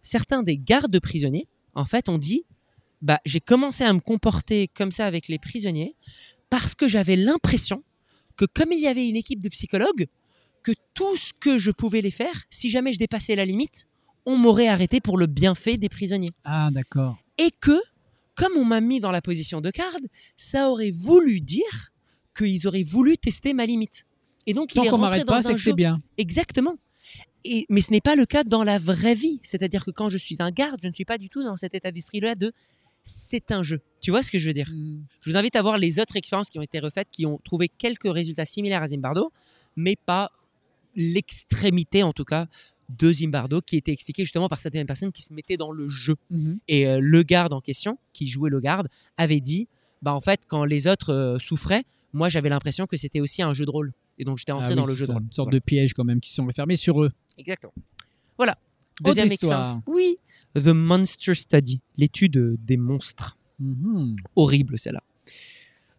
certains 0.01 0.43
des 0.43 0.57
gardes 0.57 0.99
prisonniers, 0.99 1.47
en 1.73 1.85
fait, 1.85 2.09
ont 2.09 2.17
dit 2.17 2.45
bah, 3.01 3.19
j'ai 3.25 3.39
commencé 3.41 3.83
à 3.83 3.93
me 3.93 3.99
comporter 3.99 4.67
comme 4.67 4.91
ça 4.91 5.05
avec 5.05 5.27
les 5.27 5.37
prisonniers 5.37 5.95
parce 6.57 6.73
que 6.73 6.87
j'avais 6.87 7.17
l'impression 7.17 7.83
que, 8.37 8.45
comme 8.45 8.71
il 8.71 8.79
y 8.79 8.87
avait 8.87 9.09
une 9.09 9.17
équipe 9.17 9.41
de 9.41 9.49
psychologues, 9.49 10.05
que 10.63 10.71
tout 10.93 11.17
ce 11.17 11.33
que 11.37 11.57
je 11.57 11.69
pouvais 11.69 11.99
les 11.99 12.11
faire, 12.11 12.43
si 12.49 12.69
jamais 12.69 12.93
je 12.93 12.97
dépassais 12.97 13.35
la 13.35 13.43
limite, 13.43 13.87
on 14.25 14.37
m'aurait 14.37 14.69
arrêté 14.69 15.01
pour 15.01 15.17
le 15.17 15.25
bienfait 15.25 15.75
des 15.75 15.89
prisonniers. 15.89 16.29
Ah, 16.45 16.69
d'accord. 16.71 17.17
Et 17.37 17.51
que, 17.59 17.77
comme 18.35 18.53
on 18.55 18.63
m'a 18.63 18.79
mis 18.79 19.01
dans 19.01 19.11
la 19.11 19.21
position 19.21 19.59
de 19.59 19.69
garde, 19.69 20.07
ça 20.37 20.69
aurait 20.69 20.91
voulu 20.91 21.41
dire 21.41 21.91
qu'ils 22.37 22.65
auraient 22.67 22.83
voulu 22.83 23.17
tester 23.17 23.51
ma 23.53 23.65
limite. 23.65 24.05
Et 24.47 24.53
donc, 24.53 24.73
il 24.73 24.77
Tant 24.77 24.83
est 24.85 24.89
qu'on 24.91 24.97
rentré 24.99 25.19
dans 25.25 25.33
pas, 25.33 25.39
un 25.39 25.41
c'est 25.41 25.51
que 25.55 25.57
jeu. 25.57 25.71
c'est 25.71 25.75
bien. 25.75 25.97
Exactement. 26.17 26.77
Et, 27.43 27.65
mais 27.67 27.81
ce 27.81 27.91
n'est 27.91 27.99
pas 27.99 28.15
le 28.15 28.25
cas 28.25 28.45
dans 28.45 28.63
la 28.63 28.79
vraie 28.79 29.13
vie. 29.15 29.41
C'est-à-dire 29.43 29.83
que 29.83 29.91
quand 29.91 30.09
je 30.09 30.17
suis 30.17 30.37
un 30.39 30.51
garde, 30.51 30.79
je 30.81 30.87
ne 30.87 30.93
suis 30.93 31.03
pas 31.03 31.17
du 31.17 31.27
tout 31.27 31.43
dans 31.43 31.57
cet 31.57 31.75
état 31.75 31.91
d'esprit-là 31.91 32.35
de 32.35 32.53
c'est 33.05 33.51
un 33.51 33.63
jeu. 33.63 33.81
Tu 34.01 34.11
vois 34.11 34.23
ce 34.23 34.31
que 34.31 34.39
je 34.39 34.47
veux 34.47 34.53
dire? 34.53 34.69
Hmm. 34.69 35.03
Je 35.21 35.29
vous 35.29 35.37
invite 35.37 35.55
à 35.55 35.61
voir 35.61 35.77
les 35.77 35.99
autres 35.99 36.17
expériences 36.17 36.49
qui 36.49 36.59
ont 36.59 36.63
été 36.63 36.79
refaites, 36.79 37.07
qui 37.11 37.25
ont 37.25 37.39
trouvé 37.43 37.69
quelques 37.69 38.11
résultats 38.11 38.45
similaires 38.45 38.81
à 38.81 38.87
Zimbardo, 38.87 39.31
mais 39.75 39.95
pas 39.95 40.31
l'extrémité 40.95 42.03
en 42.03 42.13
tout 42.13 42.25
cas 42.25 42.47
de 42.89 43.11
Zimbardo, 43.11 43.61
qui 43.61 43.77
était 43.77 43.91
expliqué 43.91 44.23
justement 44.23 44.47
par 44.49 44.59
certaines 44.59 44.85
personnes 44.85 45.11
qui 45.11 45.21
se 45.21 45.33
mettaient 45.33 45.57
dans 45.57 45.71
le 45.71 45.87
jeu. 45.89 46.15
Mhm. 46.29 46.59
Et 46.67 46.87
euh, 46.87 46.99
le 47.01 47.23
garde 47.23 47.53
en 47.53 47.61
question, 47.61 47.97
qui 48.13 48.27
jouait 48.27 48.49
le 48.49 48.59
garde, 48.59 48.87
avait 49.17 49.39
dit 49.39 49.67
bah 50.01 50.13
en 50.13 50.21
fait, 50.21 50.41
quand 50.47 50.65
les 50.65 50.87
autres 50.87 51.13
euh, 51.13 51.39
souffraient, 51.39 51.83
moi 52.13 52.29
j'avais 52.29 52.49
l'impression 52.49 52.85
que 52.85 52.97
c'était 52.97 53.21
aussi 53.21 53.41
un 53.41 53.53
jeu 53.53 53.65
de 53.65 53.71
rôle. 53.71 53.93
Et 54.17 54.23
donc 54.23 54.37
j'étais 54.37 54.51
entré 54.51 54.67
Ah 54.67 54.71
oui, 54.71 54.75
dans 54.75 54.85
le 54.85 54.93
jeu 54.95 55.07
de 55.07 55.11
rôle. 55.11 55.23
Une 55.23 55.31
sorte 55.31 55.47
Voilà. 55.47 55.59
de 55.59 55.63
piège 55.63 55.93
quand 55.93 56.03
même 56.03 56.21
qui 56.21 56.31
sont 56.31 56.45
refermés 56.45 56.75
sur 56.75 57.03
eux. 57.03 57.11
Exactement. 57.37 57.73
Voilà. 58.37 58.53
Autre 59.01 59.09
Deuxième 59.09 59.31
expérience. 59.31 59.73
Oui. 59.87 60.17
The 60.55 60.67
Monster 60.67 61.33
Study, 61.35 61.81
l'étude 61.97 62.55
des 62.65 62.77
monstres. 62.77 63.37
Mhm. 63.59 64.15
Horrible 64.35 64.77
celle-là. 64.79 65.03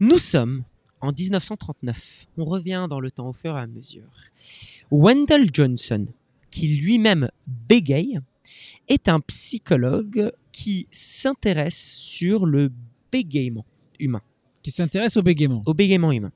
Nous 0.01 0.19
sommes 0.19 0.65
en 1.01 1.13
1939. 1.13 2.27
On 2.39 2.45
revient 2.45 2.87
dans 2.89 3.01
le 3.01 3.11
temps 3.11 3.29
au 3.29 3.33
fur 3.33 3.57
et 3.57 3.61
à 3.61 3.67
mesure. 3.67 4.09
Wendell 4.91 5.51
Johnson, 5.53 6.07
qui 6.51 6.69
lui-même 6.77 7.29
bégaye, 7.47 8.19
est 8.89 9.09
un 9.09 9.21
psychologue 9.21 10.33
qui 10.53 10.87
s'intéresse 10.91 11.77
sur 11.79 12.47
le 12.47 12.71
bégaiement 13.13 13.67
humain, 13.99 14.23
Qui 14.63 14.71
s'intéresse 14.71 15.17
au 15.17 15.23
bégaiement. 15.23 15.63
au 15.67 15.75
bégaiement 15.75 16.13
humain. 16.13 16.33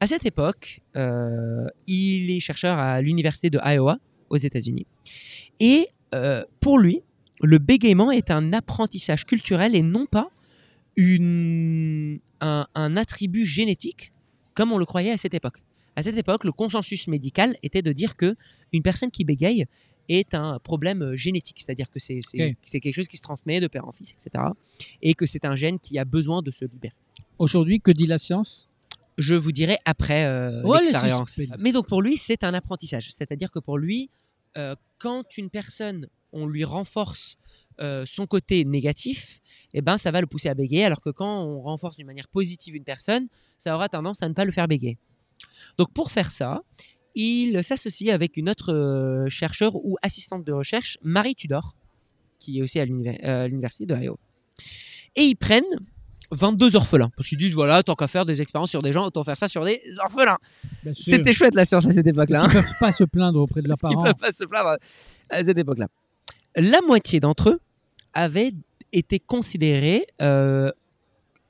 À 0.00 0.06
cette 0.06 0.26
époque, 0.26 0.80
euh, 0.96 1.66
il 1.86 2.30
est 2.30 2.40
chercheur 2.40 2.78
à 2.78 3.00
l'université 3.00 3.48
de 3.50 3.58
Iowa 3.64 3.98
aux 4.28 4.36
États-Unis. 4.36 4.86
Et 5.60 5.88
euh, 6.14 6.44
pour 6.60 6.78
lui, 6.78 7.00
le 7.42 7.58
bégaiement 7.58 8.10
est 8.10 8.30
un 8.30 8.52
apprentissage 8.52 9.24
culturel 9.24 9.74
et 9.74 9.82
non 9.82 10.06
pas 10.06 10.30
une, 10.96 12.20
un, 12.40 12.66
un 12.74 12.96
attribut 12.96 13.46
génétique 13.46 14.12
comme 14.54 14.72
on 14.72 14.78
le 14.78 14.84
croyait 14.84 15.12
à 15.12 15.16
cette 15.16 15.34
époque. 15.34 15.62
À 15.96 16.02
cette 16.02 16.16
époque, 16.16 16.44
le 16.44 16.52
consensus 16.52 17.08
médical 17.08 17.56
était 17.62 17.82
de 17.82 17.92
dire 17.92 18.16
que 18.16 18.36
une 18.72 18.82
personne 18.82 19.10
qui 19.10 19.24
bégaye 19.24 19.66
est 20.08 20.34
un 20.34 20.58
problème 20.58 21.14
génétique, 21.14 21.60
c'est-à-dire 21.60 21.90
que 21.90 21.98
c'est 21.98 22.80
quelque 22.80 22.94
chose 22.94 23.08
qui 23.08 23.16
se 23.16 23.22
transmet 23.22 23.60
de 23.60 23.66
père 23.66 23.86
en 23.86 23.92
fils, 23.92 24.12
etc. 24.12 24.44
Et 25.00 25.14
que 25.14 25.26
c'est 25.26 25.44
un 25.44 25.54
gène 25.54 25.78
qui 25.78 25.98
a 25.98 26.04
besoin 26.04 26.42
de 26.42 26.50
se 26.50 26.64
libérer. 26.64 26.94
Aujourd'hui, 27.38 27.80
que 27.80 27.90
dit 27.90 28.06
la 28.06 28.18
science? 28.18 28.68
Je 29.18 29.34
vous 29.34 29.52
dirai 29.52 29.76
après 29.84 30.24
euh, 30.24 30.62
Ouais, 30.62 30.80
l'expérience. 30.80 31.40
Mais 31.58 31.72
donc 31.72 31.86
pour 31.86 32.00
lui, 32.00 32.16
c'est 32.16 32.44
un 32.44 32.54
apprentissage. 32.54 33.10
C'est-à-dire 33.12 33.50
que 33.50 33.58
pour 33.58 33.76
lui, 33.76 34.08
euh, 34.56 34.74
quand 34.98 35.36
une 35.36 35.50
personne, 35.50 36.08
on 36.32 36.46
lui 36.46 36.64
renforce 36.64 37.36
euh, 37.80 38.04
son 38.06 38.26
côté 38.26 38.64
négatif, 38.64 39.40
eh 39.74 39.80
ben, 39.80 39.96
ça 39.96 40.10
va 40.10 40.20
le 40.20 40.26
pousser 40.26 40.48
à 40.48 40.54
bégayer, 40.54 40.84
alors 40.84 41.00
que 41.00 41.10
quand 41.10 41.44
on 41.44 41.62
renforce 41.62 41.96
d'une 41.96 42.06
manière 42.06 42.28
positive 42.28 42.74
une 42.74 42.84
personne, 42.84 43.28
ça 43.58 43.74
aura 43.74 43.88
tendance 43.88 44.22
à 44.22 44.28
ne 44.28 44.34
pas 44.34 44.44
le 44.44 44.52
faire 44.52 44.68
bégayer. 44.68 44.98
Donc 45.78 45.92
pour 45.92 46.10
faire 46.10 46.30
ça, 46.30 46.62
il 47.14 47.62
s'associe 47.64 48.12
avec 48.12 48.36
une 48.36 48.48
autre 48.50 48.72
euh, 48.72 49.28
chercheure 49.28 49.74
ou 49.76 49.96
assistante 50.02 50.44
de 50.44 50.52
recherche, 50.52 50.98
Marie 51.02 51.34
Tudor, 51.34 51.74
qui 52.38 52.58
est 52.58 52.62
aussi 52.62 52.78
à 52.78 52.84
euh, 52.84 53.48
l'université 53.48 53.86
de 53.86 53.94
Iowa. 53.94 54.18
Et 55.16 55.22
ils 55.24 55.36
prennent 55.36 55.64
22 56.30 56.76
orphelins, 56.76 57.10
parce 57.16 57.28
qu'ils 57.28 57.38
disent, 57.38 57.52
voilà, 57.52 57.82
tant 57.82 57.94
qu'à 57.94 58.08
faire 58.08 58.24
des 58.24 58.40
expériences 58.40 58.70
sur 58.70 58.80
des 58.80 58.92
gens, 58.92 59.04
autant 59.04 59.22
faire 59.22 59.36
ça 59.36 59.48
sur 59.48 59.64
des 59.64 59.80
orphelins. 60.02 60.38
C'était 60.94 61.32
chouette 61.32 61.54
la 61.54 61.64
science 61.66 61.86
à 61.86 61.92
cette 61.92 62.06
époque-là. 62.06 62.44
Hein. 62.44 62.48
qu'ils 62.48 62.60
peuvent 62.60 62.78
pas 62.80 62.92
se 62.92 63.04
plaindre 63.04 63.40
auprès 63.40 63.60
de 63.60 63.68
leurs 63.68 63.76
Parce 63.80 63.90
qu'ils 63.90 63.96
parents. 63.96 64.04
peuvent 64.04 64.16
pas 64.16 64.32
se 64.32 64.44
plaindre 64.44 64.76
à 65.28 65.44
cette 65.44 65.58
époque-là. 65.58 65.88
La 66.56 66.80
moitié 66.82 67.20
d'entre 67.20 67.50
eux 67.50 67.60
avaient 68.12 68.52
été 68.92 69.18
considérés 69.18 70.06
euh, 70.20 70.70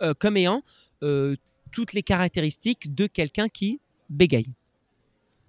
euh, 0.02 0.14
comme 0.14 0.36
ayant 0.36 0.62
euh, 1.02 1.34
toutes 1.72 1.92
les 1.92 2.02
caractéristiques 2.02 2.94
de 2.94 3.06
quelqu'un 3.06 3.48
qui 3.48 3.80
bégaye. 4.08 4.46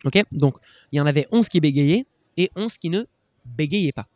Ok? 0.05 0.21
Donc, 0.31 0.55
il 0.91 0.97
y 0.97 1.01
en 1.01 1.05
avait 1.05 1.27
11 1.31 1.47
qui 1.49 1.59
bégayaient 1.59 2.05
et 2.37 2.49
11 2.55 2.77
qui 2.77 2.89
ne 2.89 3.03
bégayaient 3.45 3.93
pas. 3.93 4.07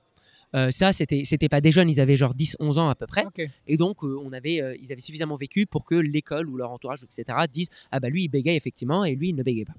Ça, 0.72 0.92
c'était 0.92 1.22
c'était 1.24 1.50
pas 1.50 1.62
des 1.62 1.72
jeunes, 1.72 1.88
ils 1.88 2.00
avaient 2.00 2.18
genre 2.18 2.34
10-11 2.34 2.80
ans 2.80 2.90
à 2.90 2.96
peu 2.96 3.06
près. 3.06 3.24
Ok. 3.26 3.48
Et 3.68 3.78
donc, 3.78 4.02
on 4.02 4.34
avait, 4.34 4.56
ils 4.82 4.92
avaient 4.92 5.02
suffisamment 5.02 5.36
vécu 5.36 5.68
pour 5.68 5.86
que 5.86 5.94
l'école 5.94 6.50
ou 6.50 6.58
leur 6.58 6.72
entourage, 6.72 7.04
etc., 7.04 7.38
disent 7.52 7.70
Ah 7.92 8.00
bah 8.00 8.10
lui, 8.10 8.24
il 8.24 8.28
bégaye 8.28 8.56
effectivement 8.56 9.06
et 9.06 9.14
lui, 9.14 9.30
il 9.30 9.36
ne 9.36 9.44
bégaye 9.44 9.66
pas. 9.66 9.76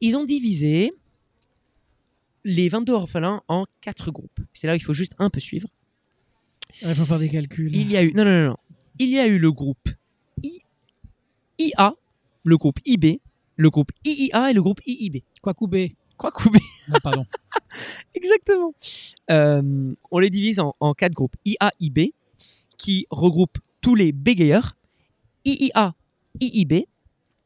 Ils 0.00 0.16
ont 0.16 0.24
divisé 0.24 0.92
les 2.44 2.68
22 2.68 2.92
orphelins 2.92 3.42
en 3.48 3.64
quatre 3.80 4.10
groupes. 4.10 4.40
C'est 4.52 4.66
là 4.66 4.74
où 4.74 4.76
il 4.76 4.82
faut 4.82 4.92
juste 4.94 5.14
un 5.18 5.30
peu 5.30 5.40
suivre. 5.40 5.68
Il 6.82 6.94
faut 6.94 7.04
faire 7.04 7.18
des 7.18 7.28
calculs. 7.28 7.74
Il 7.74 7.90
y 7.90 7.96
a 7.96 8.02
eu. 8.02 8.12
Non, 8.14 8.24
non, 8.24 8.30
non, 8.42 8.46
non. 8.50 8.56
Il 8.98 9.08
y 9.08 9.18
a 9.18 9.26
eu 9.26 9.38
le 9.38 9.50
groupe 9.52 9.88
I, 10.42 10.60
IA, 11.58 11.94
le 12.44 12.56
groupe 12.56 12.78
IB, 12.84 13.20
le 13.56 13.70
groupe 13.70 13.90
IIA 14.04 14.50
et 14.50 14.52
le 14.52 14.62
groupe 14.62 14.80
IIB. 14.86 15.22
Quoi 15.40 15.54
couper 15.54 15.96
Quoi 16.16 16.30
couper 16.30 16.60
Ah, 16.92 16.98
Pardon. 17.02 17.24
Exactement. 18.14 18.72
Euh, 19.30 19.94
on 20.10 20.18
les 20.18 20.30
divise 20.30 20.60
en, 20.60 20.74
en 20.80 20.94
quatre 20.94 21.12
groupes. 21.12 21.34
IA, 21.44 21.72
IB, 21.80 22.12
qui 22.78 23.06
regroupe 23.10 23.58
tous 23.80 23.94
les 23.94 24.12
bégayeurs. 24.12 24.76
IIA, 25.44 25.94
IIB, 26.40 26.86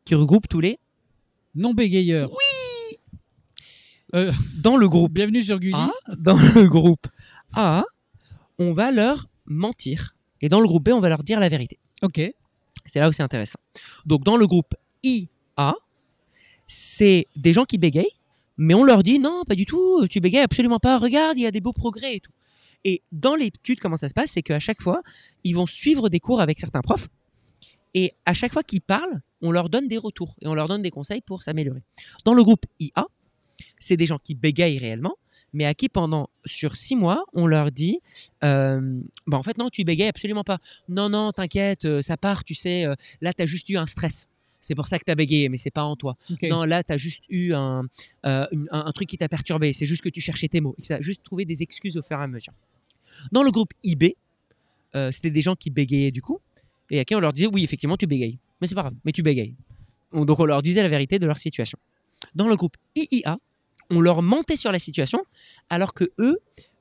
qui 0.05 0.15
regroupe 0.15 0.49
tous 0.49 0.61
les. 0.61 0.79
Non 1.55 1.75
bégayeur. 4.13 4.35
Dans 4.57 4.77
le 4.77 4.89
groupe 4.89 5.13
Bienvenue 5.13 5.43
sur 5.43 5.59
Gulli. 5.59 5.75
A, 5.75 5.91
dans 6.17 6.37
le 6.37 6.69
groupe 6.69 7.07
A, 7.55 7.85
on 8.59 8.73
va 8.73 8.91
leur 8.91 9.29
mentir. 9.47 10.17
Et 10.41 10.49
dans 10.49 10.61
le 10.61 10.67
groupe 10.67 10.85
B, 10.85 10.91
on 10.91 11.01
va 11.01 11.09
leur 11.09 11.23
dire 11.23 11.41
la 11.41 11.49
vérité. 11.49 11.79
Ok. 12.03 12.21
C'est 12.85 13.01
là 13.01 13.09
où 13.09 13.13
c'est 13.13 13.23
intéressant. 13.23 13.59
Donc, 14.07 14.25
dans 14.25 14.37
le 14.37 14.47
groupe 14.47 14.75
IA, 15.03 15.75
c'est 16.67 17.27
des 17.37 17.53
gens 17.53 17.65
qui 17.65 17.79
bégayent, 17.79 18.07
mais 18.57 18.75
on 18.75 18.85
leur 18.85 19.03
dit 19.03 19.19
non, 19.19 19.43
pas 19.47 19.55
du 19.55 19.67
tout, 19.67 20.07
tu 20.09 20.21
bégayes 20.21 20.43
absolument 20.43 20.79
pas, 20.79 20.99
regarde, 20.99 21.39
il 21.39 21.43
y 21.43 21.47
a 21.47 21.51
des 21.51 21.61
beaux 21.61 21.73
progrès 21.73 22.17
et 22.17 22.21
tout. 22.21 22.33
Et 22.85 23.03
dans 23.11 23.35
l'étude, 23.35 23.81
comment 23.81 23.97
ça 23.97 24.09
se 24.09 24.15
passe 24.15 24.31
C'est 24.31 24.43
qu'à 24.43 24.61
chaque 24.61 24.81
fois, 24.81 25.03
ils 25.45 25.55
vont 25.55 25.67
suivre 25.67 26.09
des 26.09 26.21
cours 26.21 26.41
avec 26.41 26.61
certains 26.61 26.81
profs, 26.81 27.09
et 27.95 28.13
à 28.27 28.35
chaque 28.35 28.53
fois 28.53 28.63
qu'ils 28.63 28.81
parlent, 28.81 29.21
on 29.41 29.51
leur 29.51 29.69
donne 29.69 29.89
des 29.89 29.99
retours 29.99 30.37
et 30.41 30.47
on 30.47 30.55
leur 30.55 30.69
donne 30.69 30.83
des 30.83 30.91
conseils 30.91 31.21
pour 31.21 31.43
s'améliorer. 31.43 31.83
Dans 32.25 32.35
le 32.35 32.43
groupe 32.43 32.65
IA, 32.81 33.07
c'est 33.79 33.97
des 33.97 34.07
gens 34.07 34.19
qui 34.19 34.35
bégayent 34.35 34.79
réellement, 34.79 35.17
mais 35.53 35.65
à 35.65 35.75
qui 35.75 35.89
pendant 35.89 36.29
sur 36.45 36.77
six 36.77 36.97
mois, 36.97 37.25
on 37.33 37.47
leur 37.47 37.71
dit, 37.71 38.01
euh, 38.45 39.01
bah 39.27 39.39
en 39.39 39.43
fait 39.43 39.59
non, 39.59 39.71
tu 39.71 39.85
bégayes 39.85 40.09
absolument 40.09 40.45
pas. 40.45 40.59
Non, 40.89 41.09
non, 41.09 41.33
t'inquiète, 41.33 41.85
euh, 41.85 42.03
ça 42.03 42.17
part, 42.17 42.45
tu 42.45 42.55
sais, 42.55 42.87
euh, 42.87 42.95
là, 43.21 43.33
tu 43.33 43.43
as 43.43 43.47
juste 43.47 43.69
eu 43.71 43.77
un 43.77 43.87
stress. 43.87 44.27
C'est 44.61 44.75
pour 44.75 44.89
ça 44.89 44.99
que 44.99 45.05
tu 45.05 45.11
as 45.11 45.15
bégayé, 45.15 45.49
mais 45.49 45.57
c'est 45.57 45.71
pas 45.71 45.85
en 45.85 45.95
toi. 45.95 46.17
Non, 46.43 46.65
là, 46.65 46.83
tu 46.83 46.93
as 46.93 46.97
juste 46.97 47.23
eu 47.29 47.55
un, 47.55 47.85
euh, 48.27 48.47
un, 48.71 48.87
un 48.87 48.93
truc 48.93 49.09
qui 49.09 49.17
t'a 49.17 49.29
perturbé. 49.29 49.73
C'est 49.73 49.87
juste 49.87 50.03
que 50.03 50.09
tu 50.09 50.21
cherchais 50.21 50.49
tes 50.49 50.61
mots. 50.61 50.75
Et 50.79 50.83
que 50.83 50.87
ça 50.89 50.97
a 50.97 51.01
juste 51.01 51.23
trouvé 51.23 51.45
des 51.45 51.63
excuses 51.63 51.97
au 51.97 52.03
fur 52.03 52.19
et 52.19 52.23
à 52.23 52.27
mesure. 52.27 52.53
Dans 53.31 53.45
le 53.45 53.51
groupe 53.53 53.73
IB, 53.85 54.17
euh, 54.97 55.13
c'était 55.13 55.31
des 55.31 55.43
gens 55.43 55.55
qui 55.55 55.71
bégayaient 55.71 56.11
du 56.11 56.23
coup, 56.23 56.41
et 56.91 56.99
à 56.99 57.05
qui 57.05 57.15
on 57.15 57.21
leur 57.21 57.33
disait 57.33 57.47
Oui, 57.47 57.63
effectivement, 57.63 57.97
tu 57.97 58.07
bégayes. 58.07 58.39
Mais 58.61 58.67
c'est 58.67 58.75
pas 58.75 58.83
grave, 58.83 58.95
mais 59.05 59.13
tu 59.13 59.23
bégayes. 59.23 59.55
Donc 60.13 60.41
on 60.41 60.45
leur 60.45 60.63
disait 60.63 60.83
la 60.83 60.89
vérité 60.89 61.19
de 61.19 61.27
leur 61.27 61.39
situation. 61.39 61.79
Dans 62.35 62.49
le 62.49 62.57
groupe 62.57 62.77
IIA, 62.97 63.39
on 63.91 64.01
leur 64.01 64.23
mentait 64.23 64.57
sur 64.57 64.73
la 64.73 64.79
situation, 64.79 65.25
alors 65.71 65.95
que 65.95 66.05
eux 66.19 66.39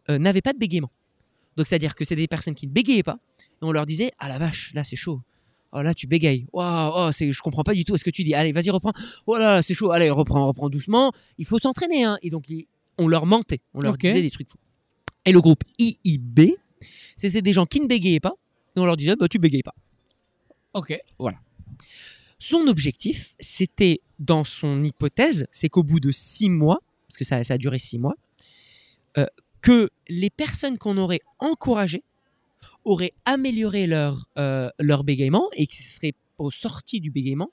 euh, 0.10 0.18
n'avaient 0.18 0.42
pas 0.42 0.54
de 0.54 0.60
bégaiement. 0.60 0.92
Donc 1.56 1.68
c'est-à-dire 1.68 1.96
que 1.96 2.06
c'est 2.06 2.16
des 2.16 2.28
personnes 2.28 2.56
qui 2.56 2.68
ne 2.68 2.72
bégayaient 2.72 3.04
pas, 3.04 3.20
et 3.40 3.66
on 3.66 3.72
leur 3.72 3.86
disait 3.86 4.12
Ah 4.20 4.30
la 4.30 4.38
vache, 4.38 4.72
là 4.74 4.84
c'est 4.84 4.96
chaud. 4.96 5.22
Oh 5.74 5.82
là 5.82 5.94
tu 5.94 6.08
bégayes. 6.08 6.48
Waouh, 6.54 6.94
oh, 6.96 7.12
c'est, 7.12 7.32
je 7.32 7.42
comprends 7.42 7.64
pas 7.64 7.74
du 7.74 7.84
tout 7.84 7.98
ce 7.98 8.04
que 8.04 8.10
tu 8.10 8.24
dis. 8.24 8.34
Allez, 8.34 8.52
vas-y, 8.52 8.70
reprends. 8.70 8.94
Oh 9.26 9.38
là 9.38 9.56
là, 9.56 9.62
c'est 9.62 9.74
chaud. 9.74 9.92
Allez, 9.92 10.10
reprends, 10.10 10.48
reprends 10.48 10.70
doucement. 10.70 11.12
Il 11.38 11.46
faut 11.46 11.60
s'entraîner. 11.60 12.04
Hein. 12.06 12.18
Et 12.22 12.30
donc, 12.30 12.46
on 12.98 13.08
leur 13.08 13.26
mentait. 13.26 13.60
On 13.74 13.82
leur 13.82 13.98
disait 13.98 14.22
des 14.22 14.32
trucs 14.32 14.50
faux. 14.50 14.60
Et 15.26 15.34
le 15.34 15.42
groupe 15.42 15.64
IIB, 15.78 16.56
c'était 17.18 17.42
des 17.42 17.52
gens 17.52 17.66
qui 17.66 17.82
ne 17.82 17.88
bégayaient 17.88 18.22
pas. 18.22 18.34
Et 18.76 18.80
on 18.80 18.86
leur 18.86 18.96
disait, 18.96 19.16
bah, 19.18 19.28
tu 19.28 19.40
bégayes 19.40 19.64
pas. 19.64 19.76
Ok. 20.74 20.98
Son 22.40 22.68
objectif, 22.68 23.36
c'était, 23.40 24.00
dans 24.20 24.44
son 24.44 24.84
hypothèse, 24.84 25.48
c'est 25.52 25.70
qu'au 25.70 25.84
bout 25.84 26.00
de 26.00 26.12
six 26.12 26.50
mois, 26.50 26.80
parce 27.08 27.18
que 27.18 27.26
ça, 27.26 27.44
ça 27.44 27.56
a 27.56 27.58
duré 27.58 27.80
six 27.80 27.98
mois, 28.00 28.16
euh, 29.18 29.26
que 29.62 29.90
les 30.10 30.30
personnes 30.30 30.78
qu'on 30.78 30.98
aurait 30.98 31.22
encouragées 31.40 32.04
auraient 32.86 33.14
amélioré 33.26 33.88
leur, 33.88 34.30
euh, 34.38 34.70
leur 34.80 35.04
bégaiement 35.04 35.50
et 35.54 35.68
qui 35.68 35.84
seraient 35.84 36.14
au 36.38 36.52
sorti 36.52 37.00
du 37.00 37.12
bégaiement, 37.12 37.50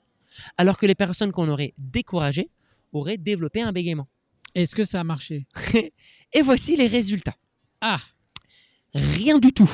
alors 0.57 0.77
que 0.77 0.85
les 0.85 0.95
personnes 0.95 1.31
qu'on 1.31 1.49
aurait 1.49 1.73
découragées 1.77 2.49
auraient 2.93 3.17
développé 3.17 3.61
un 3.61 3.71
bégaiement. 3.71 4.07
Est-ce 4.53 4.75
que 4.75 4.83
ça 4.85 5.01
a 5.01 5.03
marché? 5.03 5.47
Et 6.33 6.41
voici 6.41 6.75
les 6.77 6.87
résultats. 6.87 7.35
Ah, 7.81 7.99
Rien 8.93 9.39
du 9.39 9.51
tout. 9.51 9.69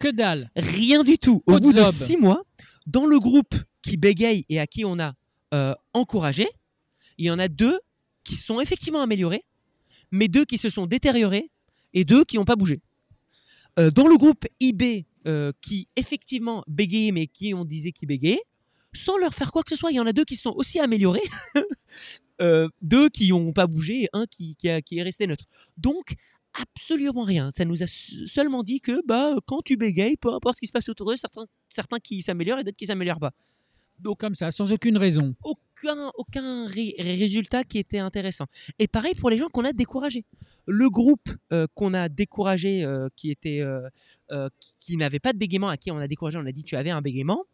que 0.00 0.08
dalle. 0.10 0.50
Rien 0.56 1.04
du 1.04 1.16
tout. 1.16 1.44
Au 1.46 1.60
bout 1.60 1.72
de 1.72 1.84
six 1.84 2.16
mois, 2.16 2.42
dans 2.86 3.06
le 3.06 3.20
groupe 3.20 3.54
qui 3.82 3.96
bégaye 3.96 4.44
et 4.48 4.58
à 4.58 4.66
qui 4.66 4.84
on 4.84 4.98
a 4.98 5.12
euh, 5.54 5.74
encouragé, 5.92 6.48
il 7.18 7.26
y 7.26 7.30
en 7.30 7.38
a 7.38 7.46
deux 7.46 7.78
qui 8.24 8.36
se 8.36 8.46
sont 8.46 8.60
effectivement 8.60 9.02
améliorés, 9.02 9.44
mais 10.10 10.28
deux 10.28 10.44
qui 10.44 10.58
se 10.58 10.70
sont 10.70 10.86
détériorés 10.86 11.50
et 11.94 12.04
deux 12.04 12.24
qui 12.24 12.36
n'ont 12.36 12.44
pas 12.44 12.56
bougé. 12.56 12.80
Euh, 13.78 13.90
dans 13.90 14.06
le 14.06 14.16
groupe 14.16 14.46
IB, 14.60 15.06
euh, 15.26 15.52
qui 15.60 15.88
effectivement 15.96 16.64
bégayait, 16.66 17.12
mais 17.12 17.26
qui 17.26 17.54
on 17.54 17.64
disait 17.64 17.92
qui 17.92 18.06
bégayait, 18.06 18.42
sans 18.92 19.16
leur 19.16 19.34
faire 19.34 19.52
quoi 19.52 19.62
que 19.62 19.70
ce 19.70 19.76
soit, 19.76 19.90
il 19.90 19.94
y 19.94 20.00
en 20.00 20.06
a 20.06 20.12
deux 20.12 20.24
qui 20.24 20.36
se 20.36 20.42
sont 20.42 20.54
aussi 20.56 20.78
améliorés, 20.78 21.22
euh, 22.42 22.68
deux 22.82 23.08
qui 23.08 23.30
n'ont 23.30 23.52
pas 23.52 23.66
bougé 23.66 24.02
et 24.02 24.08
un 24.12 24.26
qui, 24.26 24.56
est 24.64 25.02
resté 25.02 25.26
neutre. 25.26 25.46
Donc, 25.76 26.14
absolument 26.54 27.22
rien. 27.22 27.50
Ça 27.50 27.64
nous 27.64 27.82
a 27.82 27.86
seulement 27.86 28.62
dit 28.62 28.80
que 28.80 29.00
bah, 29.06 29.36
quand 29.46 29.62
tu 29.62 29.76
bégayes, 29.76 30.16
peu 30.16 30.32
importe 30.34 30.56
ce 30.56 30.60
qui 30.60 30.66
se 30.66 30.72
passe 30.72 30.88
autour 30.88 31.06
d'eux, 31.06 31.16
certains, 31.16 31.46
certains 31.70 31.98
qui 31.98 32.20
s'améliorent 32.20 32.58
et 32.58 32.64
d'autres 32.64 32.76
qui 32.76 32.86
s'améliorent 32.86 33.20
pas. 33.20 33.32
Donc, 34.02 34.18
Comme 34.18 34.34
ça, 34.34 34.50
sans 34.50 34.72
aucune 34.72 34.98
raison. 34.98 35.34
aucun, 35.44 36.10
aucun 36.16 36.66
ré- 36.66 36.94
résultat 36.98 37.64
qui 37.64 37.78
était 37.78 37.98
intéressant. 37.98 38.46
Et 38.78 38.88
pareil 38.88 39.14
pour 39.14 39.30
les 39.30 39.38
gens 39.38 39.48
qu'on 39.48 39.64
a 39.64 39.72
découragés. 39.72 40.24
Le 40.66 40.88
groupe 40.90 41.28
euh, 41.52 41.66
qu'on 41.74 41.94
a 41.94 42.08
découragé, 42.08 42.84
euh, 42.84 43.08
qui 43.16 43.30
était, 43.30 43.60
euh, 43.60 44.48
qui, 44.80 44.96
n'avait 44.96 45.18
pas 45.20 45.32
de 45.32 45.38
bégaiement, 45.38 45.68
à 45.68 45.76
qui 45.76 45.90
on 45.90 45.98
a 45.98 46.08
découragé, 46.08 46.38
on 46.38 46.46
a 46.46 46.52
dit 46.52 46.64
tu 46.64 46.76
avais 46.76 46.90
un 46.90 47.00
bégaiement. 47.00 47.44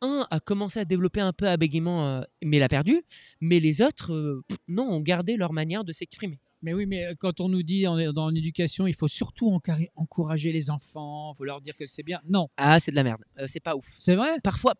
Un 0.00 0.26
a 0.30 0.40
commencé 0.40 0.78
à 0.80 0.84
développer 0.84 1.20
un 1.20 1.32
peu 1.32 1.46
un 1.46 1.56
bégaiement, 1.56 2.22
mais 2.42 2.58
l'a 2.58 2.68
perdu. 2.68 3.02
Mais 3.40 3.60
les 3.60 3.80
autres, 3.80 4.42
non, 4.68 4.90
ont 4.90 5.00
gardé 5.00 5.36
leur 5.36 5.52
manière 5.54 5.84
de 5.84 5.92
s'exprimer. 5.92 6.38
Mais 6.64 6.72
oui, 6.72 6.86
mais 6.86 7.04
euh, 7.04 7.14
quand 7.16 7.40
on 7.40 7.48
nous 7.48 7.62
dit 7.62 7.82
dans 8.14 8.30
l'éducation, 8.30 8.86
il 8.86 8.94
faut 8.94 9.06
surtout 9.08 9.60
encourager 9.96 10.50
les 10.50 10.70
enfants, 10.70 11.32
il 11.34 11.36
faut 11.36 11.44
leur 11.44 11.60
dire 11.60 11.76
que 11.76 11.84
c'est 11.86 12.02
bien. 12.02 12.20
Non, 12.28 12.48
Ah, 12.56 12.80
c'est 12.80 12.90
de 12.90 12.96
la 12.96 13.02
merde. 13.04 13.22
Euh, 13.38 13.44
c'est 13.46 13.60
pas 13.60 13.76
ouf. 13.76 13.94
c'est 13.98 14.14
vrai? 14.16 14.40
Parfois, 14.42 14.74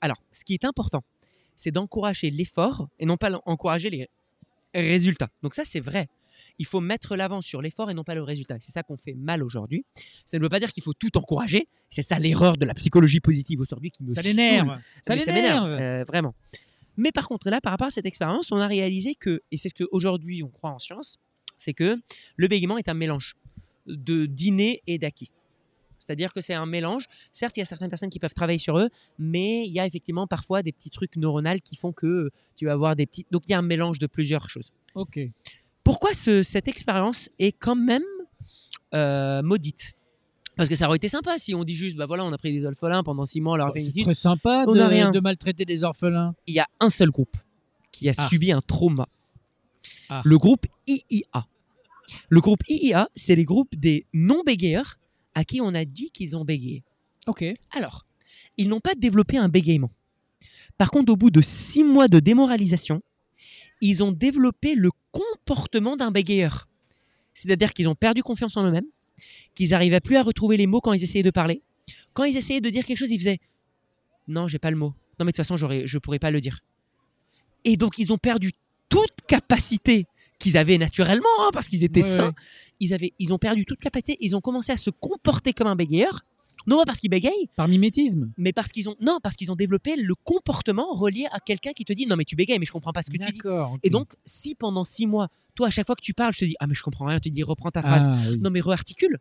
alors, 0.00 0.22
ce 0.32 0.44
qui 0.44 0.54
est 0.54 0.64
important, 0.64 1.02
c'est 1.54 1.70
d'encourager 1.70 2.30
l'effort 2.30 2.88
et 2.98 3.06
non 3.06 3.16
pas 3.16 3.30
encourager 3.46 3.90
les 3.90 4.08
résultats. 4.74 5.28
Donc 5.42 5.54
ça, 5.54 5.64
c'est 5.64 5.80
vrai. 5.80 6.08
Il 6.58 6.66
faut 6.66 6.80
mettre 6.80 7.16
l'avant 7.16 7.40
sur 7.40 7.62
l'effort 7.62 7.90
et 7.90 7.94
non 7.94 8.04
pas 8.04 8.14
le 8.14 8.22
résultat. 8.22 8.56
C'est 8.60 8.72
ça 8.72 8.82
qu'on 8.82 8.96
fait 8.96 9.14
mal 9.14 9.42
aujourd'hui. 9.42 9.84
Ça 10.26 10.36
ne 10.36 10.42
veut 10.42 10.48
pas 10.48 10.58
dire 10.58 10.72
qu'il 10.72 10.82
faut 10.82 10.92
tout 10.92 11.16
encourager. 11.16 11.68
C'est 11.90 12.02
ça 12.02 12.18
l'erreur 12.18 12.56
de 12.56 12.66
la 12.66 12.74
psychologie 12.74 13.20
positive 13.20 13.60
aujourd'hui 13.60 13.90
qui 13.90 14.02
me 14.02 14.14
Ça 14.14 14.22
l'énerve. 14.22 14.78
Ça 15.06 15.14
Mais 15.14 15.24
l'énerve. 15.24 15.68
euh, 15.68 16.04
vraiment. 16.06 16.34
Mais 17.00 17.12
par 17.12 17.26
contre, 17.28 17.48
là, 17.50 17.60
par 17.60 17.72
rapport 17.72 17.86
à 17.88 17.90
cette 17.90 18.06
expérience, 18.06 18.52
on 18.52 18.58
a 18.58 18.66
réalisé 18.66 19.14
que, 19.14 19.40
et 19.50 19.56
c'est 19.58 19.68
ce 19.70 19.74
qu'aujourd'hui 19.82 20.42
on 20.42 20.48
croit 20.48 20.70
en 20.70 20.78
science, 20.78 21.18
c'est 21.56 21.74
que 21.74 21.98
le 22.36 22.48
bégaiement 22.48 22.78
est 22.78 22.88
un 22.88 22.94
mélange 22.94 23.36
de 23.86 24.26
d'inné 24.26 24.82
et 24.86 24.98
d'acquis. 24.98 25.30
C'est-à-dire 25.98 26.32
que 26.32 26.40
c'est 26.40 26.54
un 26.54 26.66
mélange. 26.66 27.04
Certes, 27.30 27.56
il 27.56 27.60
y 27.60 27.62
a 27.62 27.66
certaines 27.66 27.90
personnes 27.90 28.08
qui 28.10 28.18
peuvent 28.18 28.34
travailler 28.34 28.58
sur 28.58 28.78
eux, 28.78 28.88
mais 29.18 29.66
il 29.66 29.72
y 29.72 29.80
a 29.80 29.86
effectivement 29.86 30.26
parfois 30.26 30.62
des 30.62 30.72
petits 30.72 30.90
trucs 30.90 31.16
neuronaux 31.16 31.58
qui 31.62 31.76
font 31.76 31.92
que 31.92 32.06
euh, 32.06 32.30
tu 32.56 32.66
vas 32.66 32.72
avoir 32.72 32.96
des 32.96 33.06
petits. 33.06 33.26
Donc 33.30 33.42
il 33.46 33.52
y 33.52 33.54
a 33.54 33.58
un 33.58 33.62
mélange 33.62 33.98
de 33.98 34.06
plusieurs 34.06 34.48
choses. 34.48 34.72
Ok. 34.94 35.20
Pourquoi 35.84 36.14
ce- 36.14 36.42
cette 36.42 36.68
expérience 36.68 37.28
est 37.38 37.52
quand 37.52 37.76
même 37.76 38.02
euh, 38.94 39.42
maudite? 39.42 39.92
Parce 40.60 40.68
que 40.68 40.76
ça 40.76 40.88
aurait 40.88 40.96
été 40.98 41.08
sympa 41.08 41.38
si 41.38 41.54
on 41.54 41.64
dit 41.64 41.74
juste, 41.74 41.96
bah 41.96 42.04
voilà, 42.04 42.22
on 42.22 42.32
a 42.34 42.36
pris 42.36 42.52
des 42.52 42.66
orphelins 42.66 43.02
pendant 43.02 43.24
six 43.24 43.40
mois, 43.40 43.54
on 43.54 43.56
leur 43.56 43.68
a 43.68 43.72
fait 43.72 43.80
une 43.82 43.90
C'est 43.94 44.02
très 44.02 44.12
sympa 44.12 44.66
On 44.68 44.74
de, 44.74 44.80
a 44.80 44.88
rien. 44.88 45.10
de 45.10 45.18
maltraiter 45.18 45.64
des 45.64 45.84
orphelins. 45.84 46.34
il 46.46 46.52
y 46.52 46.58
a 46.60 46.66
un 46.80 46.90
seul 46.90 47.08
groupe 47.10 47.34
qui 47.92 48.10
a 48.10 48.12
Ah. 48.18 48.28
subi 48.28 48.52
un 48.52 48.60
trauma. 48.60 49.08
Ah. 50.10 50.20
Le 50.22 50.36
groupe 50.36 50.66
IIA. 50.86 51.46
Le 52.28 52.40
groupe 52.42 52.60
IIA, 52.68 53.08
c'est 53.14 53.36
les 53.36 53.46
groupes 53.46 53.74
des 53.74 54.04
non-bégayeurs 54.12 54.98
à 55.34 55.44
qui 55.44 55.62
on 55.62 55.74
a 55.74 55.86
dit 55.86 56.10
qu'ils 56.10 56.36
ont 56.36 56.44
bégayé. 56.44 56.84
Ok. 57.26 57.42
Alors, 57.74 58.04
ils 58.58 58.68
n'ont 58.68 58.80
pas 58.80 58.94
développé 58.94 59.38
un 59.38 59.48
bégaiement. 59.48 59.90
Par 60.76 60.90
contre, 60.90 61.10
au 61.10 61.16
bout 61.16 61.30
de 61.30 61.40
six 61.40 61.84
mois 61.84 62.06
de 62.08 62.20
démoralisation, 62.20 63.00
ils 63.80 64.04
ont 64.04 64.12
développé 64.12 64.74
le 64.74 64.90
comportement 65.10 65.96
d'un 65.96 66.10
bégayeur. 66.10 66.68
C'est-à-dire 67.32 67.72
qu'ils 67.72 67.88
ont 67.88 67.94
perdu 67.94 68.22
confiance 68.22 68.58
en 68.58 68.64
eux-mêmes, 68.66 68.84
qu'ils 69.54 69.70
n'arrivaient 69.70 70.00
plus 70.00 70.16
à 70.16 70.22
retrouver 70.22 70.56
les 70.56 70.66
mots 70.66 70.80
quand 70.80 70.92
ils 70.92 71.02
essayaient 71.02 71.22
de 71.22 71.30
parler. 71.30 71.62
Quand 72.12 72.24
ils 72.24 72.36
essayaient 72.36 72.60
de 72.60 72.70
dire 72.70 72.84
quelque 72.84 72.98
chose, 72.98 73.10
ils 73.10 73.18
faisaient 73.18 73.38
Non, 74.28 74.46
j'ai 74.48 74.58
pas 74.58 74.70
le 74.70 74.76
mot. 74.76 74.88
Non, 75.18 75.26
mais 75.26 75.26
de 75.26 75.30
toute 75.32 75.36
façon, 75.44 75.56
je 75.56 75.98
pourrais 75.98 76.18
pas 76.18 76.30
le 76.30 76.40
dire. 76.40 76.60
Et 77.64 77.76
donc, 77.76 77.98
ils 77.98 78.12
ont 78.12 78.18
perdu 78.18 78.52
toute 78.88 79.12
capacité 79.26 80.06
qu'ils 80.38 80.56
avaient 80.56 80.78
naturellement, 80.78 81.28
hein, 81.40 81.50
parce 81.52 81.68
qu'ils 81.68 81.84
étaient 81.84 82.02
Ouais, 82.02 82.08
sains. 82.08 82.28
ouais. 82.28 82.34
Ils, 82.80 82.94
avaient, 82.94 83.12
ils 83.18 83.32
ont 83.32 83.38
perdu 83.38 83.66
toute 83.66 83.78
capacité. 83.80 84.16
Ils 84.20 84.34
ont 84.34 84.40
commencé 84.40 84.72
à 84.72 84.78
se 84.78 84.88
comporter 84.88 85.52
comme 85.52 85.66
un 85.66 85.76
bégayeur. 85.76 86.24
Non 86.66 86.76
pas 86.78 86.84
parce 86.84 87.00
qu'ils 87.00 87.10
bégayent, 87.10 87.48
Par 87.56 87.68
mimétisme. 87.68 88.30
mais 88.36 88.52
parce 88.52 88.70
qu'ils 88.70 88.88
ont 88.88 88.96
non 89.00 89.18
parce 89.22 89.36
qu'ils 89.36 89.50
ont 89.50 89.56
développé 89.56 89.96
le 89.96 90.14
comportement 90.14 90.92
relié 90.92 91.26
à 91.32 91.40
quelqu'un 91.40 91.72
qui 91.72 91.84
te 91.84 91.92
dit 91.92 92.06
non 92.06 92.16
mais 92.16 92.24
tu 92.24 92.36
bégayes 92.36 92.58
mais 92.58 92.66
je 92.66 92.72
comprends 92.72 92.92
pas 92.92 93.02
ce 93.02 93.10
que 93.10 93.16
tu 93.16 93.32
dis. 93.32 93.40
Et 93.82 93.90
donc 93.90 94.14
si 94.24 94.54
pendant 94.54 94.84
six 94.84 95.06
mois 95.06 95.28
toi 95.54 95.68
à 95.68 95.70
chaque 95.70 95.86
fois 95.86 95.96
que 95.96 96.02
tu 96.02 96.14
parles 96.14 96.32
je 96.32 96.40
te 96.40 96.44
dis 96.44 96.56
ah 96.60 96.66
mais 96.66 96.74
je 96.74 96.82
comprends 96.82 97.06
rien 97.06 97.18
tu 97.18 97.30
te 97.30 97.34
dis 97.34 97.42
reprends 97.42 97.70
ta 97.70 97.82
phrase 97.82 98.06
Ah, 98.08 98.16
oui. 98.30 98.38
non 98.40 98.50
mais 98.50 98.60
rearticule 98.60 99.16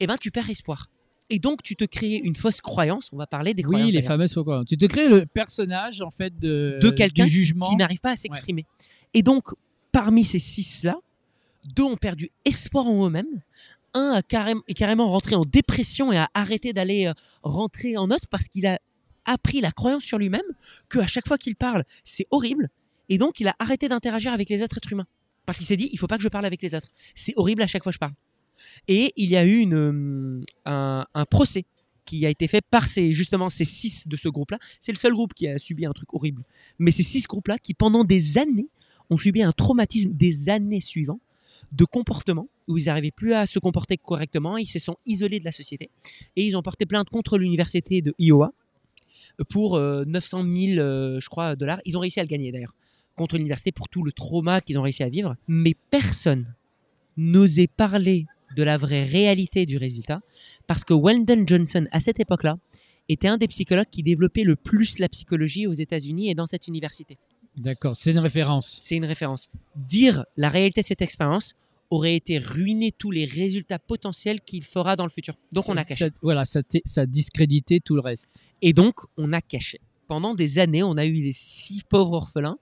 eh 0.00 0.06
ben 0.06 0.16
tu 0.18 0.30
perds 0.30 0.50
espoir 0.50 0.88
et 1.30 1.38
donc 1.38 1.62
tu 1.62 1.76
te 1.76 1.84
crées 1.84 2.20
une 2.22 2.36
fausse 2.36 2.60
croyance 2.60 3.08
on 3.12 3.16
va 3.16 3.26
parler 3.26 3.54
des 3.54 3.62
Oui, 3.62 3.70
croyances 3.70 3.86
les 3.88 3.92
d'ailleurs, 3.98 4.08
fameuses 4.08 4.34
faux 4.34 4.42
croyances. 4.44 4.66
Tu 4.66 4.76
te 4.76 4.84
crées 4.86 5.08
le 5.08 5.24
personnage 5.26 6.02
en 6.02 6.10
fait 6.10 6.38
de, 6.38 6.78
de 6.82 6.90
quelqu'un 6.90 7.26
qui 7.26 7.76
n'arrive 7.76 8.00
pas 8.00 8.10
à 8.12 8.16
s'exprimer 8.16 8.66
et 9.14 9.22
donc 9.22 9.48
parmi 9.92 10.24
ces 10.24 10.38
six 10.38 10.84
là 10.84 10.96
deux 11.76 11.84
ont 11.84 11.96
perdu 11.96 12.30
espoir 12.44 12.86
en 12.86 13.06
eux-mêmes 13.06 13.40
un 13.94 14.12
a 14.12 14.22
carrément, 14.22 14.62
est 14.68 14.74
carrément 14.74 15.10
rentré 15.10 15.34
en 15.34 15.44
dépression 15.44 16.12
et 16.12 16.16
a 16.16 16.28
arrêté 16.34 16.72
d'aller 16.72 17.06
euh, 17.06 17.12
rentrer 17.42 17.96
en 17.96 18.06
note 18.06 18.26
parce 18.30 18.48
qu'il 18.48 18.66
a 18.66 18.78
appris 19.24 19.60
la 19.60 19.70
croyance 19.70 20.02
sur 20.02 20.18
lui-même 20.18 20.42
que 20.88 20.98
à 20.98 21.06
chaque 21.06 21.28
fois 21.28 21.38
qu'il 21.38 21.56
parle, 21.56 21.84
c'est 22.04 22.26
horrible. 22.30 22.68
Et 23.08 23.18
donc, 23.18 23.40
il 23.40 23.48
a 23.48 23.54
arrêté 23.58 23.88
d'interagir 23.88 24.32
avec 24.32 24.48
les 24.48 24.62
autres 24.62 24.76
êtres 24.78 24.92
humains. 24.92 25.06
Parce 25.44 25.58
qu'il 25.58 25.66
s'est 25.66 25.76
dit, 25.76 25.88
il 25.92 25.98
faut 25.98 26.06
pas 26.06 26.16
que 26.16 26.22
je 26.22 26.28
parle 26.28 26.46
avec 26.46 26.62
les 26.62 26.74
autres. 26.74 26.88
C'est 27.14 27.34
horrible 27.36 27.62
à 27.62 27.66
chaque 27.66 27.82
fois 27.82 27.90
que 27.90 27.94
je 27.94 27.98
parle. 27.98 28.14
Et 28.88 29.12
il 29.16 29.28
y 29.28 29.36
a 29.36 29.44
eu 29.44 29.58
une, 29.58 29.74
euh, 29.74 30.44
un, 30.66 31.04
un 31.14 31.24
procès 31.24 31.64
qui 32.04 32.26
a 32.26 32.30
été 32.30 32.48
fait 32.48 32.62
par 32.70 32.88
ces, 32.88 33.12
justement 33.12 33.48
ces 33.48 33.64
six 33.64 34.06
de 34.06 34.16
ce 34.16 34.28
groupe-là. 34.28 34.58
C'est 34.80 34.92
le 34.92 34.98
seul 34.98 35.12
groupe 35.12 35.34
qui 35.34 35.48
a 35.48 35.58
subi 35.58 35.86
un 35.86 35.92
truc 35.92 36.12
horrible. 36.14 36.44
Mais 36.78 36.90
ces 36.90 37.02
six 37.02 37.26
groupes-là 37.26 37.58
qui, 37.58 37.74
pendant 37.74 38.04
des 38.04 38.38
années, 38.38 38.68
ont 39.10 39.16
subi 39.16 39.42
un 39.42 39.52
traumatisme 39.52 40.12
des 40.12 40.48
années 40.48 40.80
suivantes 40.80 41.20
de 41.72 41.84
comportement 41.84 42.48
où 42.68 42.78
ils 42.78 42.84
n'arrivaient 42.84 43.10
plus 43.10 43.34
à 43.34 43.46
se 43.46 43.58
comporter 43.58 43.96
correctement, 43.96 44.56
ils 44.56 44.66
se 44.66 44.78
sont 44.78 44.96
isolés 45.06 45.40
de 45.40 45.44
la 45.44 45.52
société 45.52 45.90
et 46.36 46.46
ils 46.46 46.56
ont 46.56 46.62
porté 46.62 46.86
plainte 46.86 47.08
contre 47.10 47.38
l'université 47.38 48.02
de 48.02 48.14
Iowa 48.18 48.52
pour 49.48 49.76
euh, 49.76 50.04
900 50.04 50.42
000, 50.42 50.78
euh, 50.78 51.20
je 51.20 51.28
crois, 51.28 51.56
dollars. 51.56 51.80
Ils 51.84 51.96
ont 51.96 52.00
réussi 52.00 52.20
à 52.20 52.22
le 52.22 52.28
gagner 52.28 52.52
d'ailleurs 52.52 52.74
contre 53.14 53.36
l'université 53.36 53.72
pour 53.72 53.88
tout 53.88 54.02
le 54.02 54.12
trauma 54.12 54.60
qu'ils 54.60 54.78
ont 54.78 54.82
réussi 54.82 55.02
à 55.02 55.08
vivre. 55.08 55.36
Mais 55.48 55.74
personne 55.90 56.54
n'osait 57.16 57.66
parler 57.66 58.26
de 58.56 58.62
la 58.62 58.76
vraie 58.78 59.04
réalité 59.04 59.66
du 59.66 59.76
résultat 59.76 60.20
parce 60.66 60.84
que 60.84 60.94
Weldon 60.94 61.44
Johnson, 61.46 61.86
à 61.90 62.00
cette 62.00 62.20
époque-là, 62.20 62.58
était 63.08 63.28
un 63.28 63.38
des 63.38 63.48
psychologues 63.48 63.90
qui 63.90 64.02
développait 64.02 64.44
le 64.44 64.56
plus 64.56 64.98
la 64.98 65.08
psychologie 65.08 65.66
aux 65.66 65.72
États-Unis 65.72 66.30
et 66.30 66.34
dans 66.34 66.46
cette 66.46 66.68
université. 66.68 67.18
D'accord, 67.56 67.96
c'est 67.96 68.10
une 68.12 68.18
référence. 68.18 68.78
C'est 68.82 68.96
une 68.96 69.04
référence. 69.04 69.48
Dire 69.76 70.24
la 70.36 70.48
réalité 70.48 70.82
de 70.82 70.86
cette 70.86 71.02
expérience 71.02 71.54
aurait 71.90 72.14
été 72.16 72.38
ruiner 72.38 72.90
tous 72.92 73.10
les 73.10 73.26
résultats 73.26 73.78
potentiels 73.78 74.40
qu'il 74.40 74.64
fera 74.64 74.96
dans 74.96 75.04
le 75.04 75.10
futur. 75.10 75.34
Donc 75.52 75.68
on 75.68 75.76
a 75.76 75.84
caché. 75.84 76.06
ça- 76.08 76.14
voilà, 76.22 76.44
ça, 76.46 76.60
ça 76.86 77.04
discrédité 77.04 77.80
tout 77.80 77.94
le 77.94 78.00
reste. 78.00 78.30
Et 78.62 78.72
donc 78.72 78.94
on 79.18 79.32
a 79.34 79.42
caché. 79.42 79.80
Pendant 80.08 80.34
des 80.34 80.58
années, 80.58 80.82
on 80.82 80.96
a 80.96 81.04
eu 81.04 81.20
des 81.20 81.32
six 81.34 81.82
pauvres 81.84 82.12
orphelins 82.14 82.58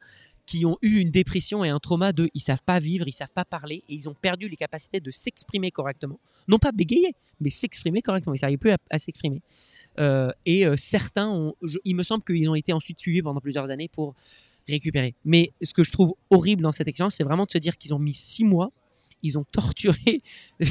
qui 0.46 0.66
ont 0.66 0.76
eu 0.82 0.98
une 0.98 1.12
dépression 1.12 1.62
et 1.64 1.68
un 1.68 1.78
trauma 1.78 2.12
de 2.12 2.28
ils 2.34 2.40
savent 2.40 2.62
pas 2.66 2.80
vivre, 2.80 3.06
ils 3.06 3.12
savent 3.12 3.30
pas 3.32 3.44
parler 3.44 3.84
et 3.88 3.94
ils 3.94 4.08
ont 4.08 4.14
perdu 4.14 4.48
les 4.48 4.56
capacités 4.56 4.98
de 4.98 5.10
s'exprimer 5.12 5.70
correctement. 5.70 6.18
Non 6.48 6.58
pas 6.58 6.72
bégayer, 6.72 7.14
mais 7.40 7.50
s'exprimer 7.50 8.02
correctement. 8.02 8.34
Ils 8.34 8.40
n'arrivent 8.42 8.58
plus 8.58 8.72
à, 8.72 8.78
à 8.90 8.98
s'exprimer. 8.98 9.42
Euh, 10.00 10.30
et 10.46 10.66
euh, 10.66 10.76
certains, 10.76 11.28
ont, 11.28 11.54
je- 11.62 11.78
il 11.84 11.94
me 11.94 12.02
semble 12.02 12.24
qu'ils 12.24 12.48
ont 12.50 12.56
été 12.56 12.72
ensuite 12.72 12.98
suivis 12.98 13.22
pendant 13.22 13.40
plusieurs 13.40 13.70
années 13.70 13.88
pour 13.88 14.14
récupérer. 14.70 15.14
Mais 15.24 15.52
ce 15.62 15.72
que 15.74 15.84
je 15.84 15.90
trouve 15.90 16.14
horrible 16.30 16.62
dans 16.62 16.72
cette 16.72 16.88
expérience, 16.88 17.14
c'est 17.16 17.24
vraiment 17.24 17.44
de 17.44 17.50
se 17.50 17.58
dire 17.58 17.76
qu'ils 17.76 17.92
ont 17.94 17.98
mis 17.98 18.14
six 18.14 18.44
mois, 18.44 18.70
ils 19.22 19.38
ont 19.38 19.44
torturé 19.52 20.22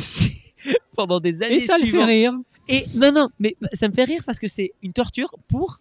pendant 0.96 1.20
des 1.20 1.42
années 1.44 1.56
Et 1.56 1.60
ça 1.60 1.76
le 1.78 1.84
fait 1.84 1.88
suivantes. 1.90 2.08
rire. 2.08 2.34
Et 2.68 2.86
non, 2.96 3.12
non, 3.12 3.30
mais 3.40 3.56
ça 3.74 3.88
me 3.88 3.94
fait 3.94 4.04
rire 4.04 4.22
parce 4.26 4.40
que 4.40 4.48
c'est 4.48 4.72
une 4.84 4.94
torture 4.94 5.34
pour 5.48 5.80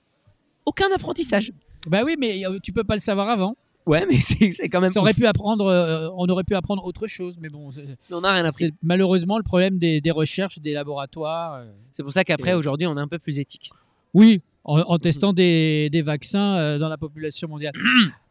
aucun 0.65 0.87
apprentissage. 0.95 1.53
Bah 1.87 2.03
oui, 2.05 2.17
mais 2.19 2.47
euh, 2.47 2.59
tu 2.63 2.73
peux 2.73 2.85
pas 2.85 2.95
le 2.95 3.01
savoir 3.01 3.29
avant. 3.29 3.57
Ouais, 3.87 4.05
mais 4.07 4.21
c'est 4.53 4.69
quand 4.69 4.81
même. 4.81 4.91
Ça 4.91 5.01
aurait 5.01 5.15
pu 5.15 5.27
apprendre, 5.27 5.67
euh, 5.67 6.09
on 6.17 6.27
aurait 6.29 6.45
pu 6.45 6.55
apprendre 6.55 6.85
autre 6.85 7.07
chose, 7.07 7.39
mais 7.41 7.49
bon, 7.49 7.71
on 8.11 8.21
n'a 8.21 8.33
rien 8.33 8.45
appris. 8.45 8.73
malheureusement 8.83 9.37
le 9.39 9.43
problème 9.45 9.79
des, 9.79 10.01
des 10.01 10.11
recherches, 10.11 10.59
des 10.59 10.73
laboratoires. 10.73 11.55
euh. 11.55 11.73
C'est 11.93 12.03
pour 12.03 12.13
ça 12.13 12.25
qu'après, 12.25 12.55
aujourd'hui, 12.55 12.87
on 12.87 12.97
est 12.97 13.01
un 13.01 13.09
peu 13.09 13.19
plus 13.19 13.39
éthique. 13.39 13.71
Oui, 14.15 14.41
en, 14.69 14.81
en 14.81 14.99
testant 14.99 15.33
des, 15.33 15.89
des 15.91 16.03
vaccins 16.03 16.57
euh, 16.57 16.79
dans 16.79 16.89
la 16.89 16.99
population 16.99 17.49
mondiale. 17.49 17.73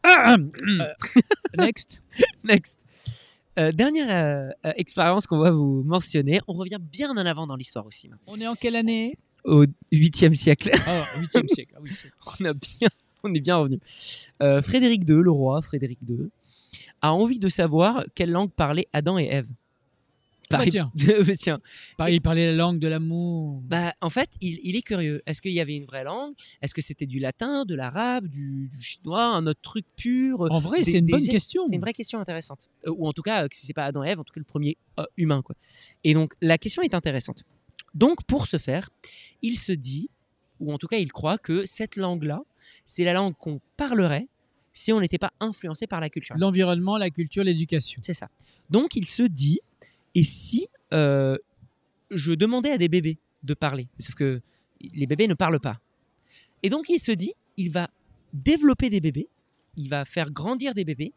Euh, 0.07 0.37
next. 1.57 2.01
Next. 2.45 2.79
Euh, 3.59 3.73
dernière 3.73 4.53
expérience 4.77 5.27
qu'on 5.27 5.39
va 5.39 5.51
vous 5.51 5.83
mentionner. 5.83 6.39
On 6.47 6.53
revient 6.53 6.77
bien 6.79 7.09
en 7.11 7.17
avant 7.17 7.45
dans 7.45 7.57
l'histoire 7.57 7.85
aussi. 7.85 8.09
On 8.25 8.39
est 8.39 8.47
en 8.47 8.55
quelle 8.55 8.77
année? 8.77 9.17
Au 9.43 9.65
8e 9.91 10.33
siècle, 10.33 10.71
Ah, 10.87 11.03
8e 11.19 11.53
siècle. 11.53 11.73
Ah 11.75 11.79
oui, 11.83 11.91
on, 12.39 12.45
a 12.45 12.53
bien, 12.53 12.87
on 13.25 13.33
est 13.33 13.41
bien 13.41 13.57
revenu. 13.57 13.79
Frédéric 14.39 15.01
II, 15.09 15.17
le 15.21 15.31
roi 15.31 15.61
Frédéric 15.61 15.99
II, 16.07 16.29
a 17.01 17.11
envie 17.11 17.39
de 17.39 17.49
savoir 17.49 18.05
quelle 18.15 18.31
langue 18.31 18.51
parlaient 18.51 18.87
Adam 18.93 19.17
et 19.17 19.25
Ève. 19.25 19.49
Ah 20.51 20.59
bah 20.59 20.65
tiens. 20.69 20.91
tiens. 21.37 21.59
Pareil, 21.97 22.15
il 22.15 22.21
parlait 22.21 22.47
la 22.47 22.53
langue 22.55 22.79
de 22.79 22.87
l'amour. 22.87 23.61
Bah, 23.63 23.93
en 24.01 24.09
fait, 24.09 24.29
il, 24.39 24.59
il 24.63 24.75
est 24.75 24.81
curieux. 24.81 25.21
Est-ce 25.25 25.41
qu'il 25.41 25.51
y 25.51 25.59
avait 25.59 25.75
une 25.75 25.85
vraie 25.85 26.03
langue? 26.05 26.33
Est-ce 26.61 26.73
que 26.73 26.81
c'était 26.81 27.05
du 27.05 27.19
latin, 27.19 27.65
de 27.65 27.75
l'arabe, 27.75 28.27
du, 28.27 28.69
du 28.69 28.81
chinois, 28.81 29.25
un 29.25 29.45
autre 29.45 29.59
truc 29.61 29.85
pur? 29.97 30.41
En 30.49 30.59
vrai, 30.59 30.83
c'est 30.83 30.99
une 30.99 31.05
des- 31.05 31.11
bonne 31.11 31.27
question. 31.27 31.65
C'est 31.65 31.75
une 31.75 31.81
vraie 31.81 31.93
question 31.93 32.19
intéressante. 32.19 32.69
Euh, 32.87 32.91
ou 32.95 33.07
en 33.07 33.13
tout 33.13 33.23
cas, 33.23 33.43
euh, 33.43 33.47
si 33.51 33.65
c'est 33.65 33.73
pas 33.73 33.85
Adam 33.85 34.03
et 34.03 34.09
Ève, 34.09 34.19
en 34.19 34.23
tout 34.23 34.33
cas 34.33 34.39
le 34.39 34.45
premier 34.45 34.77
euh, 34.99 35.03
humain. 35.17 35.41
Quoi. 35.41 35.55
Et 36.03 36.13
donc, 36.13 36.33
la 36.41 36.57
question 36.57 36.81
est 36.81 36.93
intéressante. 36.93 37.43
Donc, 37.93 38.23
pour 38.23 38.47
ce 38.47 38.57
faire, 38.57 38.89
il 39.41 39.57
se 39.59 39.71
dit, 39.73 40.09
ou 40.59 40.71
en 40.71 40.77
tout 40.77 40.87
cas, 40.87 40.97
il 40.97 41.11
croit 41.11 41.37
que 41.37 41.65
cette 41.65 41.95
langue-là, 41.97 42.41
c'est 42.85 43.03
la 43.03 43.13
langue 43.13 43.35
qu'on 43.37 43.59
parlerait 43.75 44.27
si 44.73 44.93
on 44.93 45.01
n'était 45.01 45.17
pas 45.17 45.31
influencé 45.39 45.87
par 45.87 45.99
la 45.99 46.09
culture. 46.09 46.35
L'environnement, 46.37 46.97
la 46.97 47.09
culture, 47.09 47.43
l'éducation. 47.43 47.99
C'est 48.03 48.13
ça. 48.13 48.29
Donc, 48.69 48.95
il 48.95 49.05
se 49.07 49.23
dit, 49.23 49.59
et 50.15 50.23
si 50.23 50.67
euh, 50.93 51.37
je 52.11 52.31
demandais 52.33 52.71
à 52.71 52.77
des 52.77 52.89
bébés 52.89 53.17
de 53.43 53.53
parler 53.53 53.87
Sauf 53.99 54.15
que 54.15 54.41
les 54.81 55.07
bébés 55.07 55.27
ne 55.27 55.33
parlent 55.33 55.59
pas. 55.59 55.79
Et 56.63 56.69
donc, 56.69 56.89
il 56.89 56.99
se 56.99 57.11
dit, 57.11 57.33
il 57.57 57.71
va 57.71 57.89
développer 58.33 58.89
des 58.89 59.01
bébés, 59.01 59.27
il 59.75 59.89
va 59.89 60.05
faire 60.05 60.31
grandir 60.31 60.73
des 60.73 60.85
bébés, 60.85 61.13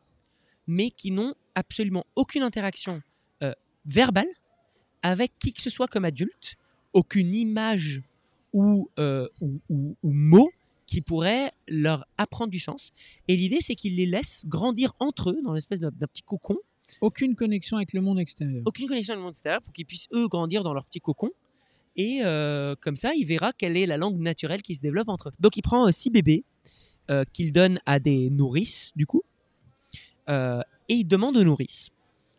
mais 0.66 0.90
qui 0.90 1.10
n'ont 1.10 1.34
absolument 1.54 2.04
aucune 2.16 2.42
interaction 2.42 3.02
euh, 3.42 3.52
verbale 3.86 4.28
avec 5.02 5.32
qui 5.38 5.52
que 5.52 5.62
ce 5.62 5.70
soit 5.70 5.88
comme 5.88 6.04
adulte, 6.04 6.56
aucune 6.92 7.34
image 7.34 8.02
ou, 8.52 8.90
euh, 8.98 9.28
ou, 9.40 9.60
ou- 9.68 9.96
ou 10.02 10.12
mot 10.12 10.50
qui 10.86 11.00
pourrait 11.00 11.52
leur 11.68 12.04
apprendre 12.18 12.50
du 12.50 12.58
sens. 12.58 12.92
Et 13.28 13.36
l'idée, 13.36 13.58
c'est 13.60 13.74
qu'ils 13.76 13.96
les 13.96 14.06
laissent 14.06 14.44
grandir 14.46 14.92
entre 14.98 15.30
eux 15.30 15.40
dans 15.42 15.52
l'espèce 15.52 15.78
d'un 15.80 15.90
petit 15.92 16.22
cocon 16.22 16.56
Aucune 17.00 17.34
connexion 17.34 17.76
avec 17.76 17.92
le 17.92 18.00
monde 18.00 18.18
extérieur. 18.18 18.62
aucune 18.66 18.88
connexion 18.88 19.12
avec 19.12 19.18
le 19.20 19.24
monde 19.24 19.32
extérieur 19.32 19.62
pour 19.62 19.72
qu'ils 19.72 19.86
puissent 19.86 20.08
eux 20.12 20.28
grandir 20.28 20.62
dans 20.62 20.72
leur 20.74 20.84
petit 20.84 21.00
cocon. 21.00 21.30
Et 21.96 22.20
euh, 22.24 22.74
comme 22.80 22.96
ça, 22.96 23.14
il 23.14 23.24
verra 23.26 23.52
quelle 23.52 23.76
est 23.76 23.86
la 23.86 23.96
langue 23.96 24.18
naturelle 24.18 24.62
qui 24.62 24.74
se 24.74 24.80
développe 24.80 25.08
entre 25.08 25.28
eux. 25.28 25.32
Donc 25.40 25.56
il 25.56 25.62
prend 25.62 25.86
euh, 25.88 25.92
six 25.92 26.10
bébés 26.10 26.44
euh, 27.10 27.24
qu'il 27.32 27.52
donne 27.52 27.80
à 27.86 27.98
des 27.98 28.30
nourrices, 28.30 28.92
du 28.96 29.06
coup. 29.06 29.22
Et 30.28 30.94
il 30.94 31.04
demande 31.04 31.36
aux 31.36 31.44
nourrices 31.44 31.90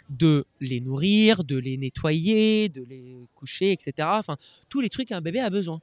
de 0.09 0.45
les 0.61 0.79
nourrir, 0.81 1.43
de 1.43 1.57
les 1.57 1.77
nettoyer, 1.77 2.67
de 2.69 2.83
les 2.83 3.15
coucher, 3.35 3.71
etc. 3.71 3.93
Enfin, 4.13 4.37
tous 4.69 4.79
les 4.81 4.89
trucs 4.89 5.07
qu'un 5.09 5.21
bébé 5.21 5.39
a 5.39 5.49
besoin. 5.49 5.81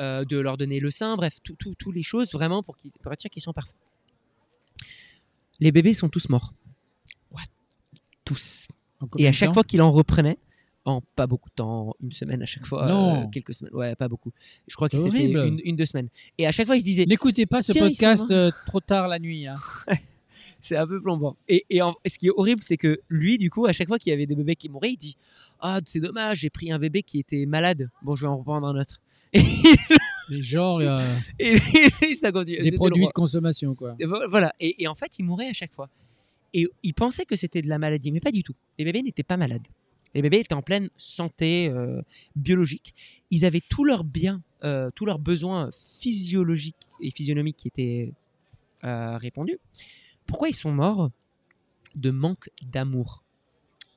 Euh, 0.00 0.24
de 0.24 0.38
leur 0.38 0.56
donner 0.58 0.80
le 0.80 0.90
sein, 0.90 1.16
bref, 1.16 1.38
tout- 1.42 1.54
tout- 1.56 1.74
toutes 1.78 1.94
les 1.94 2.02
choses 2.02 2.30
vraiment 2.32 2.62
pour, 2.62 2.76
qu'ils- 2.78 2.90
pour 3.02 3.12
être 3.12 3.20
sûr 3.20 3.30
qu'ils 3.30 3.42
sont 3.42 3.52
parfaits. 3.54 3.74
Les 5.60 5.72
bébés 5.72 5.92
sont 5.94 6.08
tous 6.08 6.28
morts. 6.30 6.52
Tous. 8.34 8.66
Et 9.18 9.26
à 9.26 9.32
chaque 9.32 9.52
fois 9.54 9.64
qu'il 9.64 9.80
en 9.82 9.90
reprenait, 9.90 10.38
en 10.84 11.00
pas 11.16 11.26
beaucoup 11.26 11.48
de 11.50 11.54
temps, 11.54 11.94
une 12.02 12.12
semaine 12.12 12.42
à 12.42 12.46
chaque 12.46 12.66
fois, 12.66 12.86
euh, 13.24 13.26
quelques 13.32 13.54
semaines, 13.54 13.74
ouais, 13.74 13.94
pas 13.96 14.08
beaucoup. 14.08 14.32
Je 14.68 14.74
crois 14.76 14.88
que 14.88 14.96
c'était 14.96 15.30
une, 15.48 15.60
une, 15.64 15.76
deux 15.76 15.86
semaines. 15.86 16.08
Et 16.38 16.46
à 16.46 16.52
chaque 16.52 16.66
fois, 16.66 16.76
il 16.76 16.80
se 16.80 16.84
disait, 16.84 17.06
N'écoutez 17.06 17.44
pas 17.46 17.60
ce 17.62 17.72
podcast 17.88 18.30
euh, 18.30 18.50
trop 18.66 18.80
tard 18.80 19.08
la 19.08 19.18
nuit. 19.18 19.46
hein. 19.46 19.56
c'est 20.60 20.76
un 20.76 20.86
peu 20.86 21.00
plombant. 21.00 21.36
Et, 21.48 21.64
et, 21.70 21.82
en- 21.82 21.94
et 22.04 22.08
ce 22.08 22.18
qui 22.18 22.26
est 22.28 22.32
horrible, 22.34 22.62
c'est 22.64 22.76
que 22.76 23.00
lui, 23.08 23.36
du 23.38 23.50
coup, 23.50 23.66
à 23.66 23.72
chaque 23.72 23.88
fois 23.88 23.98
qu'il 23.98 24.10
y 24.10 24.12
avait 24.12 24.26
des 24.26 24.34
bébés 24.36 24.56
qui 24.56 24.68
mouraient, 24.68 24.92
il 24.92 24.96
dit, 24.96 25.16
ah, 25.60 25.80
c'est 25.86 26.00
dommage, 26.00 26.38
j'ai 26.40 26.50
pris 26.50 26.70
un 26.70 26.78
bébé 26.78 27.02
qui 27.02 27.18
était 27.18 27.46
malade. 27.46 27.90
Bon, 28.02 28.14
je 28.14 28.22
vais 28.22 28.28
en 28.28 28.38
reprendre 28.38 28.66
un 28.66 28.78
autre. 28.78 29.00
Et, 29.32 29.42
Mais 30.30 30.42
genre 30.42 30.78
euh, 30.80 31.00
et- 31.38 31.58
et 32.02 32.14
ça 32.16 32.32
continue. 32.32 32.58
des 32.62 32.72
produits 32.72 33.06
de 33.06 33.12
consommation, 33.12 33.74
quoi. 33.74 33.96
Voilà. 34.28 34.52
Et, 34.60 34.82
et 34.82 34.88
en 34.88 34.94
fait, 34.94 35.18
il 35.18 35.24
mourait 35.24 35.48
à 35.48 35.52
chaque 35.52 35.72
fois. 35.72 35.88
Et 36.54 36.68
il 36.82 36.94
pensait 36.94 37.24
que 37.24 37.36
c'était 37.36 37.62
de 37.62 37.68
la 37.68 37.78
maladie, 37.78 38.10
mais 38.10 38.20
pas 38.20 38.32
du 38.32 38.42
tout. 38.42 38.54
Les 38.78 38.84
bébés 38.84 39.02
n'étaient 39.02 39.22
pas 39.22 39.36
malades. 39.36 39.66
Les 40.14 40.22
bébés 40.22 40.38
étaient 40.40 40.54
en 40.54 40.62
pleine 40.62 40.90
santé 40.96 41.68
euh, 41.68 42.02
biologique. 42.34 42.94
Ils 43.30 43.44
avaient 43.44 43.62
tous 43.68 43.84
leurs 43.84 44.02
biens, 44.02 44.42
euh, 44.64 44.90
tous 44.94 45.06
leurs 45.06 45.20
besoins 45.20 45.70
physiologiques 46.00 46.88
et 47.00 47.10
physionomiques 47.12 47.56
qui 47.56 47.68
étaient 47.68 48.12
euh, 48.84 49.16
répondus. 49.16 49.58
Pourquoi 50.26 50.48
ils 50.48 50.54
sont 50.56 50.72
morts 50.72 51.10
De 51.94 52.10
manque 52.10 52.50
d'amour? 52.62 53.22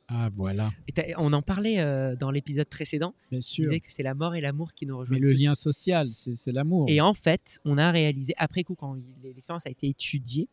Ah, 0.09 0.29
voilà, 0.33 0.71
Et 0.95 1.15
On 1.17 1.33
en 1.33 1.41
parlait 1.41 1.79
euh, 1.79 2.15
dans 2.15 2.29
l'épisode 2.29 2.67
précédent. 2.67 3.15
bien 3.31 3.39
On 3.39 3.41
sûr. 3.41 3.63
disait 3.63 3.79
que 3.79 3.91
c'est 3.91 4.03
la 4.03 4.13
mort 4.13 4.35
et 4.35 4.41
l'amour 4.41 4.73
qui 4.75 4.85
nous 4.85 4.95
Mais 4.95 4.99
rejoignent. 4.99 5.21
le 5.23 5.31
tous. 5.35 5.41
lien 5.43 5.55
social, 5.55 6.09
c'est 6.13 6.51
l'amour. 6.51 6.85
Et 6.89 7.01
en 7.01 7.13
fait, 7.15 7.59
on 7.65 7.77
a 7.79 7.89
réalisé, 7.89 8.33
après 8.37 8.63
coup, 8.63 8.75
quand 8.75 8.95
l'expérience 9.23 9.65
a 9.65 9.69
été 9.71 9.87
étudiée, 9.87 10.47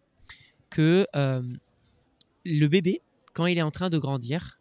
que 0.70 1.06
euh, 1.16 1.42
le 2.44 2.66
bébé, 2.66 3.00
quand 3.32 3.46
il 3.46 3.58
est 3.58 3.62
en 3.62 3.70
train 3.70 3.90
de 3.90 3.98
grandir, 3.98 4.60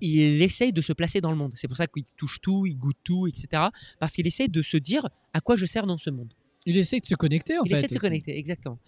il 0.00 0.42
essaye 0.42 0.72
de 0.72 0.80
se 0.82 0.92
placer 0.92 1.20
dans 1.20 1.30
le 1.30 1.36
monde. 1.36 1.52
C'est 1.54 1.68
pour 1.68 1.76
ça 1.76 1.86
qu'il 1.86 2.04
touche 2.16 2.40
tout, 2.40 2.66
il 2.66 2.76
goûte 2.76 2.96
tout, 3.04 3.26
etc. 3.26 3.64
Parce 3.98 4.12
qu'il 4.12 4.26
essaie 4.26 4.48
de 4.48 4.62
se 4.62 4.76
dire 4.76 5.08
à 5.32 5.40
quoi 5.40 5.56
je 5.56 5.66
sers 5.66 5.86
dans 5.86 5.98
ce 5.98 6.10
monde. 6.10 6.32
Il 6.66 6.76
essaie 6.76 7.00
de 7.00 7.06
se 7.06 7.14
connecter, 7.14 7.58
en 7.58 7.64
il 7.64 7.70
fait. 7.70 7.78
essaie 7.78 7.86
de 7.86 7.92
se 7.92 7.96
aussi. 7.96 8.06
connecter, 8.06 8.36
exactement. 8.38 8.78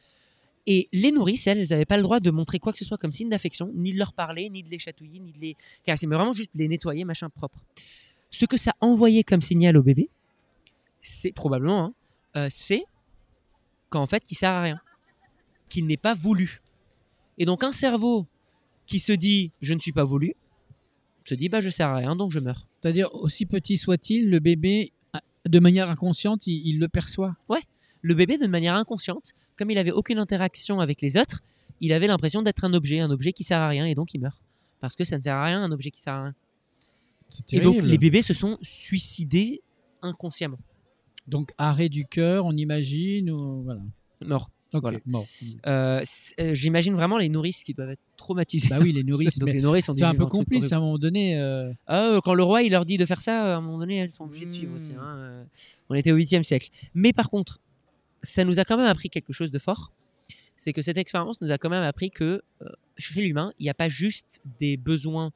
Et 0.66 0.88
les 0.92 1.10
nourrices, 1.10 1.46
elles, 1.46 1.58
elles 1.58 1.68
n'avaient 1.70 1.84
pas 1.84 1.96
le 1.96 2.02
droit 2.02 2.20
de 2.20 2.30
montrer 2.30 2.58
quoi 2.58 2.72
que 2.72 2.78
ce 2.78 2.84
soit 2.84 2.98
comme 2.98 3.12
signe 3.12 3.28
d'affection, 3.28 3.70
ni 3.74 3.92
de 3.92 3.98
leur 3.98 4.12
parler, 4.12 4.48
ni 4.48 4.62
de 4.62 4.70
les 4.70 4.78
chatouiller, 4.78 5.18
ni 5.18 5.32
de 5.32 5.38
les 5.38 5.56
caresser, 5.84 6.06
mais 6.06 6.14
vraiment 6.16 6.34
juste 6.34 6.50
les 6.54 6.68
nettoyer, 6.68 7.04
machin 7.04 7.28
propre. 7.30 7.58
Ce 8.30 8.44
que 8.46 8.56
ça 8.56 8.72
envoyait 8.80 9.24
comme 9.24 9.40
signal 9.42 9.76
au 9.76 9.82
bébé, 9.82 10.08
c'est 11.00 11.32
probablement, 11.32 11.84
hein, 11.84 11.94
euh, 12.36 12.46
c'est 12.50 12.84
qu'en 13.90 14.06
fait, 14.06 14.22
il 14.30 14.36
sert 14.36 14.52
à 14.52 14.62
rien, 14.62 14.80
qu'il 15.68 15.86
n'est 15.86 15.96
pas 15.96 16.14
voulu. 16.14 16.62
Et 17.38 17.44
donc 17.44 17.64
un 17.64 17.72
cerveau 17.72 18.26
qui 18.86 18.98
se 18.98 19.12
dit 19.12 19.50
je 19.60 19.74
ne 19.74 19.80
suis 19.80 19.92
pas 19.92 20.04
voulu, 20.04 20.34
se 21.24 21.34
dit 21.34 21.48
bah 21.48 21.60
je 21.60 21.70
sers 21.70 21.88
à 21.88 21.96
rien, 21.96 22.16
donc 22.16 22.30
je 22.30 22.38
meurs. 22.38 22.66
C'est-à-dire, 22.80 23.14
aussi 23.14 23.46
petit 23.46 23.76
soit-il, 23.76 24.30
le 24.30 24.40
bébé, 24.40 24.92
de 25.48 25.58
manière 25.60 25.88
inconsciente, 25.88 26.46
il, 26.46 26.66
il 26.66 26.78
le 26.78 26.88
perçoit. 26.88 27.36
Le 28.00 28.14
bébé, 28.14 28.36
de 28.38 28.48
manière 28.48 28.74
inconsciente, 28.74 29.32
comme 29.56 29.70
il 29.70 29.78
avait 29.78 29.92
aucune 29.92 30.18
interaction 30.18 30.80
avec 30.80 31.00
les 31.00 31.16
autres, 31.16 31.42
il 31.80 31.92
avait 31.92 32.08
l'impression 32.08 32.42
d'être 32.42 32.64
un 32.64 32.74
objet, 32.74 32.98
un 32.98 33.10
objet 33.10 33.32
qui 33.32 33.44
sert 33.44 33.60
à 33.60 33.68
rien, 33.68 33.86
et 33.86 33.94
donc 33.94 34.14
il 34.14 34.20
meurt. 34.20 34.40
Parce 34.80 34.96
que 34.96 35.04
ça 35.04 35.16
ne 35.18 35.22
sert 35.22 35.36
à 35.36 35.44
rien, 35.44 35.62
un 35.62 35.70
objet 35.70 35.92
qui 35.92 36.00
sert 36.00 36.14
à 36.14 36.22
rien. 36.24 36.34
Et 37.52 37.60
donc 37.60 37.82
les 37.82 37.98
bébés 37.98 38.22
se 38.22 38.34
sont 38.34 38.58
suicidés 38.60 39.62
inconsciemment. 40.02 40.58
Donc, 41.28 41.52
arrêt 41.56 41.88
du 41.88 42.04
cœur, 42.04 42.46
on 42.46 42.56
imagine, 42.56 43.30
ou 43.30 43.62
voilà. 43.62 43.80
Morts. 44.24 44.50
Ok, 44.74 44.82
Voilà. 44.82 44.98
mort. 45.06 45.26
Euh, 45.66 46.02
euh, 46.40 46.54
J'imagine 46.54 46.94
vraiment 46.94 47.18
les 47.18 47.28
nourrices 47.28 47.62
qui 47.64 47.74
doivent 47.74 47.90
être 47.90 48.00
traumatisées. 48.16 48.68
Bah 48.68 48.78
oui, 48.80 48.92
les 48.92 49.02
nourrices, 49.04 49.38
Donc 49.38 49.50
les 49.52 49.60
nourrices 49.60 49.88
ont 49.88 49.92
dû 49.92 49.98
C'est 50.00 50.04
un 50.04 50.14
peu 50.14 50.26
complice 50.26 50.72
à 50.72 50.76
un 50.76 50.80
moment 50.80 50.98
donné. 50.98 51.38
euh, 51.38 51.72
Ah, 51.86 52.18
quand 52.24 52.34
le 52.34 52.42
roi 52.42 52.62
il 52.62 52.70
leur 52.72 52.84
dit 52.86 52.98
de 52.98 53.06
faire 53.06 53.20
ça, 53.20 53.54
à 53.54 53.56
un 53.56 53.60
moment 53.60 53.78
donné, 53.78 53.96
elles 53.98 54.12
sont 54.12 54.24
obligées 54.24 54.46
de 54.46 54.52
suivre 54.52 54.74
aussi. 54.74 54.94
hein, 54.94 55.16
euh, 55.16 55.44
On 55.88 55.94
était 55.94 56.12
au 56.12 56.16
8e 56.16 56.42
siècle. 56.42 56.70
Mais 56.94 57.12
par 57.12 57.28
contre, 57.30 57.58
ça 58.22 58.44
nous 58.44 58.58
a 58.58 58.64
quand 58.64 58.76
même 58.76 58.86
appris 58.86 59.10
quelque 59.10 59.32
chose 59.32 59.50
de 59.50 59.58
fort. 59.58 59.92
C'est 60.56 60.72
que 60.72 60.82
cette 60.82 60.98
expérience 60.98 61.40
nous 61.40 61.50
a 61.50 61.58
quand 61.58 61.70
même 61.70 61.82
appris 61.82 62.10
que 62.10 62.42
euh, 62.62 62.68
chez 62.98 63.20
l'humain, 63.20 63.52
il 63.58 63.64
n'y 63.64 63.70
a 63.70 63.74
pas 63.74 63.88
juste 63.88 64.40
des 64.60 64.76
besoins 64.76 65.32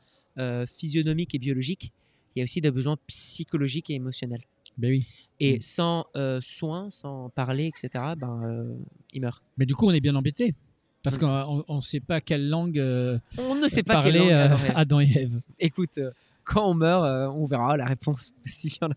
physionomiques 0.70 1.34
et 1.34 1.38
biologiques, 1.38 1.92
il 2.34 2.40
y 2.40 2.42
a 2.42 2.44
aussi 2.44 2.60
des 2.60 2.70
besoins 2.70 2.98
psychologiques 3.06 3.88
et 3.88 3.94
émotionnels. 3.94 4.42
Ben 4.78 4.90
oui. 4.90 5.06
Et 5.40 5.56
Mm. 5.58 5.60
sans 5.62 6.06
euh, 6.16 6.40
soins, 6.42 6.90
sans 6.90 7.30
parler, 7.30 7.66
etc., 7.66 7.88
ben, 8.16 8.42
euh, 8.44 8.74
il 9.12 9.20
meurt. 9.22 9.42
Mais 9.58 9.66
du 9.66 9.74
coup, 9.74 9.86
on 9.86 9.92
est 9.92 10.00
bien 10.00 10.14
embêté. 10.14 10.54
Parce 11.02 11.16
Mm. 11.16 11.20
qu'on 11.66 11.76
ne 11.76 11.80
sait 11.80 12.00
pas 12.00 12.20
quelle 12.20 12.48
langue 12.48 12.78
euh, 12.78 13.18
On 13.38 13.54
ne 13.54 13.68
sait 13.68 13.82
pas 13.82 14.02
quelle 14.02 14.16
langue 14.16 14.30
euh, 14.32 14.56
Adam 14.74 15.00
et 15.00 15.10
Ève. 15.14 15.40
Écoute, 15.60 15.98
euh, 15.98 16.10
quand 16.44 16.68
on 16.70 16.74
meurt, 16.74 17.04
on 17.34 17.44
verra 17.44 17.76
la 17.76 17.86
réponse 17.86 18.32
s'il 18.44 18.72
y 18.72 18.84
en 18.84 18.90
a. 18.90 18.94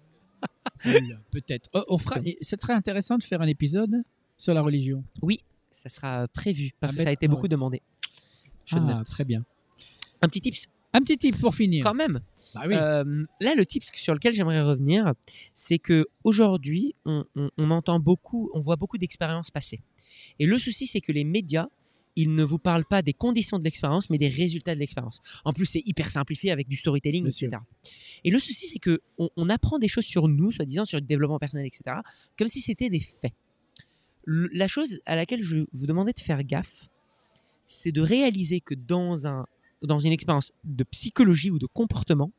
Peut-être. 1.32 1.70
Oh, 1.74 1.84
on 1.90 1.98
fera... 1.98 2.20
et 2.26 2.38
Ça 2.42 2.58
serait 2.58 2.74
intéressant 2.74 3.18
de 3.18 3.24
faire 3.24 3.42
un 3.42 3.48
épisode 3.48 4.04
sur 4.38 4.54
la 4.54 4.62
religion. 4.62 5.04
Ça 5.72 5.90
sera 5.90 6.28
prévu 6.30 6.72
parce 6.80 6.94
Ah, 6.94 6.98
que 6.98 7.04
ça 7.04 7.10
a 7.10 7.12
été 7.12 7.28
bête, 7.28 7.32
beaucoup 7.32 7.44
ouais. 7.44 7.50
demandé. 7.50 7.82
Je 8.66 8.76
Ah, 8.78 8.80
note. 8.80 9.06
très 9.06 9.24
bien. 9.26 9.44
Un 10.22 10.28
petit 10.28 10.42
tips 10.42 10.68
Un 10.94 11.02
petit 11.02 11.18
tip 11.18 11.38
pour 11.40 11.54
finir. 11.56 11.84
quand 11.84 11.94
même. 11.94 12.20
Bah 12.56 12.62
oui. 12.68 12.74
Euh, 12.76 13.26
là, 13.42 13.54
le 13.56 13.66
tips 13.66 13.90
sur 13.94 14.14
lequel 14.16 14.34
j'aimerais 14.34 14.62
revenir, 14.64 15.14
c'est 15.54 15.78
que 15.78 16.08
aujourd'hui, 16.24 16.96
on, 17.06 17.26
on- 17.36 17.52
on 17.58 17.72
entend 17.72 18.00
beaucoup, 18.00 18.50
on 18.56 18.60
voit 18.62 18.76
beaucoup 18.76 18.98
d'expériences 18.98 19.52
passer. 19.52 19.82
Et 20.40 20.48
le 20.48 20.58
souci, 20.58 20.88
c'est 20.88 21.02
que 21.02 21.12
les 21.12 21.24
médias, 21.24 21.68
ils 22.16 22.34
ne 22.34 22.44
vous 22.44 22.58
parlent 22.58 22.86
pas 22.86 23.04
des 23.04 23.14
conditions 23.14 23.60
de 23.60 23.64
l'expérience, 23.64 24.10
mais 24.10 24.18
des 24.18 24.28
résultats 24.30 24.74
de 24.74 24.80
l'expérience. 24.80 25.20
En 25.46 25.54
plus, 25.54 25.68
c'est 25.68 25.84
hyper 25.86 26.10
simplifié 26.10 26.52
avec 26.52 26.68
du 26.68 26.76
storytelling, 26.76 27.26
etc. 27.28 27.52
Et 28.24 28.32
le 28.32 28.40
souci, 28.40 28.66
c'est 28.68 28.80
que 28.80 29.00
on, 29.20 29.30
on 29.38 29.48
apprend 29.48 29.78
des 29.78 29.88
choses 29.88 30.06
sur 30.06 30.28
nous, 30.28 30.52
soi-disant 30.52 30.86
sur 30.86 30.98
le 31.00 31.06
développement 31.06 31.38
personnel, 31.40 31.68
etc., 31.68 31.98
comme 32.38 32.48
si 32.48 32.62
c'était 32.62 32.90
des 32.90 33.00
faits. 33.00 33.34
Le- 34.26 34.50
la 34.54 34.68
chose 34.68 35.00
à 35.06 35.16
laquelle 35.16 35.44
je 35.44 35.58
vais 35.58 35.66
vous 35.72 35.86
demander 35.86 36.14
de 36.14 36.20
faire 36.20 36.44
gaffe, 36.44 36.90
c'est 37.68 37.92
de 37.92 38.02
réaliser 38.02 38.60
que 38.60 38.74
dans, 38.74 39.28
un, 39.28 39.46
dans 39.82 40.00
une 40.00 40.12
expérience 40.12 40.52
de 40.64 40.84
psychologie 40.84 41.52
ou 41.52 41.60
de 41.60 41.66
comportement, 41.66 42.32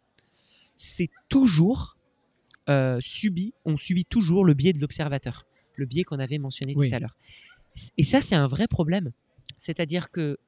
c'est 0.77 1.11
toujours 1.29 1.97
euh, 2.69 2.99
subi, 3.01 3.53
on 3.65 3.77
subit 3.77 4.05
toujours 4.05 4.45
le 4.45 4.55
biais 4.55 4.73
de 4.73 4.79
l'observateur, 4.81 5.47
le 5.77 5.87
biais 5.87 6.05
qu'on 6.05 6.19
avait 6.19 6.39
mentionné 6.39 6.75
Oui. 6.77 6.89
tout 6.91 6.97
à 6.97 6.99
l'heure. 7.01 7.17
Et 7.97 8.05
ça, 8.05 8.21
c'est 8.23 8.35
un 8.35 8.47
vrai 8.47 8.67
problème. 8.69 9.13
C'est-à-dire 9.57 10.11
que 10.11 10.39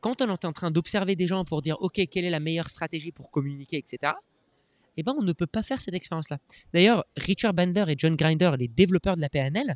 quand 0.00 0.20
on 0.20 0.26
est 0.34 0.44
en 0.44 0.52
train 0.52 0.70
d'observer 0.70 1.16
des 1.16 1.26
gens 1.26 1.44
pour 1.44 1.62
dire, 1.62 1.80
OK, 1.80 2.00
quelle 2.10 2.24
est 2.24 2.30
la 2.30 2.40
meilleure 2.40 2.68
stratégie 2.68 3.12
pour 3.12 3.30
communiquer, 3.30 3.78
etc., 3.78 4.12
eh 4.96 5.02
ben, 5.02 5.14
on 5.18 5.22
ne 5.22 5.32
peut 5.32 5.46
pas 5.46 5.62
faire 5.62 5.80
cette 5.80 5.94
expérience-là. 5.94 6.38
D'ailleurs, 6.72 7.04
Richard 7.16 7.52
Bandler 7.52 7.84
et 7.88 7.94
John 7.98 8.14
Grinder, 8.14 8.52
les 8.58 8.68
développeurs 8.68 9.16
de 9.16 9.20
la 9.20 9.28
PNL, 9.28 9.74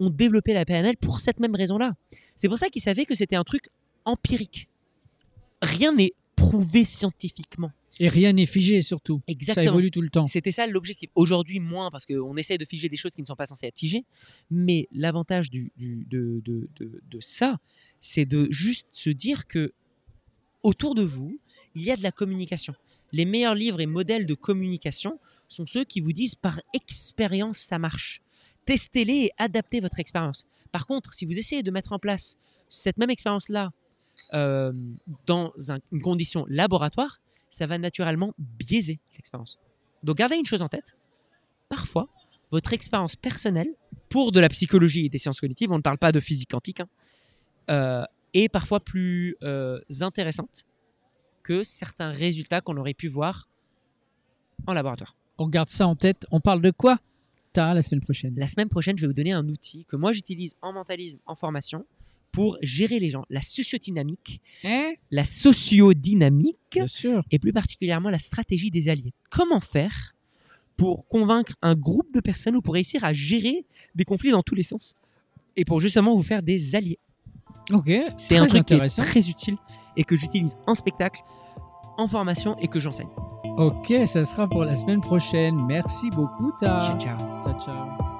ont 0.00 0.10
développé 0.10 0.54
la 0.54 0.64
PNL 0.64 0.96
pour 0.96 1.20
cette 1.20 1.38
même 1.38 1.54
raison-là. 1.54 1.94
C'est 2.36 2.48
pour 2.48 2.56
ça 2.56 2.68
qu'ils 2.68 2.82
savaient 2.82 3.04
que 3.04 3.14
c'était 3.14 3.36
un 3.36 3.44
truc 3.44 3.68
empirique. 4.04 4.68
Rien 5.64 5.92
n'est 5.94 6.12
prouvé 6.36 6.84
scientifiquement. 6.84 7.72
Et 8.00 8.08
rien 8.08 8.32
n'est 8.32 8.46
figé 8.46 8.82
surtout. 8.82 9.18
Ça 9.18 9.22
Exactement. 9.32 9.66
évolue 9.70 9.90
tout 9.92 10.00
le 10.00 10.10
temps. 10.10 10.26
C'était 10.26 10.50
ça 10.50 10.66
l'objectif. 10.66 11.10
Aujourd'hui, 11.14 11.60
moins, 11.60 11.90
parce 11.92 12.06
qu'on 12.06 12.36
essaie 12.36 12.58
de 12.58 12.64
figer 12.64 12.88
des 12.88 12.96
choses 12.96 13.12
qui 13.12 13.22
ne 13.22 13.26
sont 13.26 13.36
pas 13.36 13.46
censées 13.46 13.66
être 13.68 13.78
figées. 13.78 14.04
Mais 14.50 14.88
l'avantage 14.92 15.48
du, 15.48 15.70
du- 15.76 16.04
de, 16.10 16.42
de- 16.44 16.68
de- 16.76 17.00
de 17.08 17.20
ça, 17.20 17.58
c'est 18.00 18.24
de 18.24 18.48
juste 18.50 18.88
se 18.90 19.10
dire 19.10 19.46
que 19.46 19.72
autour 20.64 20.94
de 20.96 21.02
vous, 21.02 21.38
il 21.76 21.82
y 21.84 21.92
a 21.92 21.96
de 21.96 22.02
la 22.02 22.10
communication. 22.10 22.74
Les 23.12 23.24
meilleurs 23.26 23.54
livres 23.54 23.80
et 23.80 23.86
modèles 23.86 24.26
de 24.26 24.34
communication 24.34 25.20
sont 25.46 25.66
ceux 25.66 25.84
qui 25.84 26.00
vous 26.00 26.12
disent 26.12 26.34
par 26.34 26.60
expérience 26.72 27.58
ça 27.58 27.78
marche. 27.78 28.22
Testez-les 28.64 29.26
et 29.26 29.30
adaptez 29.38 29.78
votre 29.80 30.00
expérience. 30.00 30.46
Par 30.72 30.86
contre, 30.88 31.14
si 31.14 31.26
vous 31.26 31.38
essayez 31.38 31.62
de 31.62 31.70
mettre 31.70 31.92
en 31.92 31.98
place 32.00 32.38
cette 32.68 32.96
même 32.96 33.10
expérience-là 33.10 33.70
euh, 34.32 34.72
dans 35.26 35.52
un- 35.68 35.78
une 35.92 36.00
condition 36.02 36.44
laboratoire, 36.48 37.20
ça 37.50 37.66
va 37.66 37.78
naturellement 37.78 38.32
biaiser 38.38 38.98
l'expérience. 39.14 39.58
Donc 40.02 40.16
gardez 40.16 40.36
une 40.36 40.46
chose 40.46 40.62
en 40.62 40.68
tête. 40.68 40.96
Parfois, 41.68 42.08
votre 42.50 42.72
expérience 42.72 43.16
personnelle, 43.16 43.68
pour 44.08 44.32
de 44.32 44.40
la 44.40 44.48
psychologie 44.48 45.06
et 45.06 45.08
des 45.08 45.18
sciences 45.18 45.40
cognitives, 45.40 45.72
on 45.72 45.76
ne 45.76 45.82
parle 45.82 45.98
pas 45.98 46.12
de 46.12 46.20
physique 46.20 46.50
quantique, 46.50 46.80
hein, 46.80 46.88
euh, 47.70 48.04
est 48.32 48.48
parfois 48.48 48.80
plus 48.80 49.36
euh, 49.42 49.80
intéressante 50.00 50.64
que 51.42 51.62
certains 51.64 52.10
résultats 52.10 52.60
qu'on 52.60 52.76
aurait 52.76 52.94
pu 52.94 53.08
voir 53.08 53.48
en 54.66 54.72
laboratoire. 54.72 55.16
On 55.38 55.48
garde 55.48 55.68
ça 55.68 55.86
en 55.86 55.96
tête. 55.96 56.26
On 56.30 56.40
parle 56.40 56.60
de 56.62 56.70
quoi? 56.70 56.98
Tara 57.52 57.74
la 57.74 57.82
semaine 57.82 58.00
prochaine 58.00 58.34
La 58.36 58.48
semaine 58.48 58.68
prochaine, 58.68 58.96
je 58.96 59.02
vais 59.02 59.06
vous 59.08 59.12
donner 59.14 59.32
un 59.32 59.48
outil 59.48 59.84
que 59.84 59.96
moi 59.96 60.12
j'utilise 60.12 60.54
en 60.62 60.72
mentalisme, 60.72 61.18
en 61.26 61.34
formation, 61.34 61.84
pour 62.34 62.58
gérer 62.62 62.98
les 62.98 63.10
gens. 63.10 63.24
La 63.30 63.40
sociodynamique, 63.40 64.40
Hein? 64.64 64.92
la 65.10 65.24
sociodynamique 65.24 66.56
Bien 66.72 66.86
sûr. 66.86 67.22
et 67.30 67.38
plus 67.38 67.52
particulièrement 67.52 68.10
la 68.10 68.18
stratégie 68.18 68.70
des 68.70 68.88
alliés. 68.88 69.12
Comment 69.30 69.60
faire 69.60 70.14
pour 70.76 71.06
convaincre 71.06 71.52
un 71.62 71.74
groupe 71.76 72.12
de 72.12 72.20
personnes 72.20 72.56
ou 72.56 72.60
pour 72.62 72.74
réussir 72.74 73.04
à 73.04 73.12
gérer 73.12 73.64
des 73.94 74.04
conflits 74.04 74.32
dans 74.32 74.42
tous 74.42 74.56
les 74.56 74.64
sens 74.64 74.96
et 75.56 75.64
pour 75.64 75.80
justement 75.80 76.16
vous 76.16 76.22
faire 76.24 76.42
des 76.42 76.74
alliés? 76.74 76.98
Ok. 77.70 77.88
C'est 78.18 78.34
très 78.34 78.38
un 78.38 78.46
truc 78.46 78.64
qui 78.66 78.72
est 78.72 78.76
intéressant. 78.76 79.02
très 79.02 79.28
utile 79.28 79.56
et 79.96 80.02
que 80.02 80.16
j'utilise 80.16 80.56
en 80.66 80.74
spectacle, 80.74 81.20
en 81.96 82.08
formation 82.08 82.58
et 82.58 82.66
que 82.66 82.80
j'enseigne. 82.80 83.08
Ok, 83.56 83.92
ça 84.06 84.24
sera 84.24 84.48
pour 84.48 84.64
la 84.64 84.74
semaine 84.74 85.00
prochaine. 85.00 85.54
Merci 85.66 86.10
beaucoup. 86.10 86.50
Ciao 86.60 86.80
ciao. 86.80 86.98
ciao. 86.98 87.60
ciao. 87.64 88.13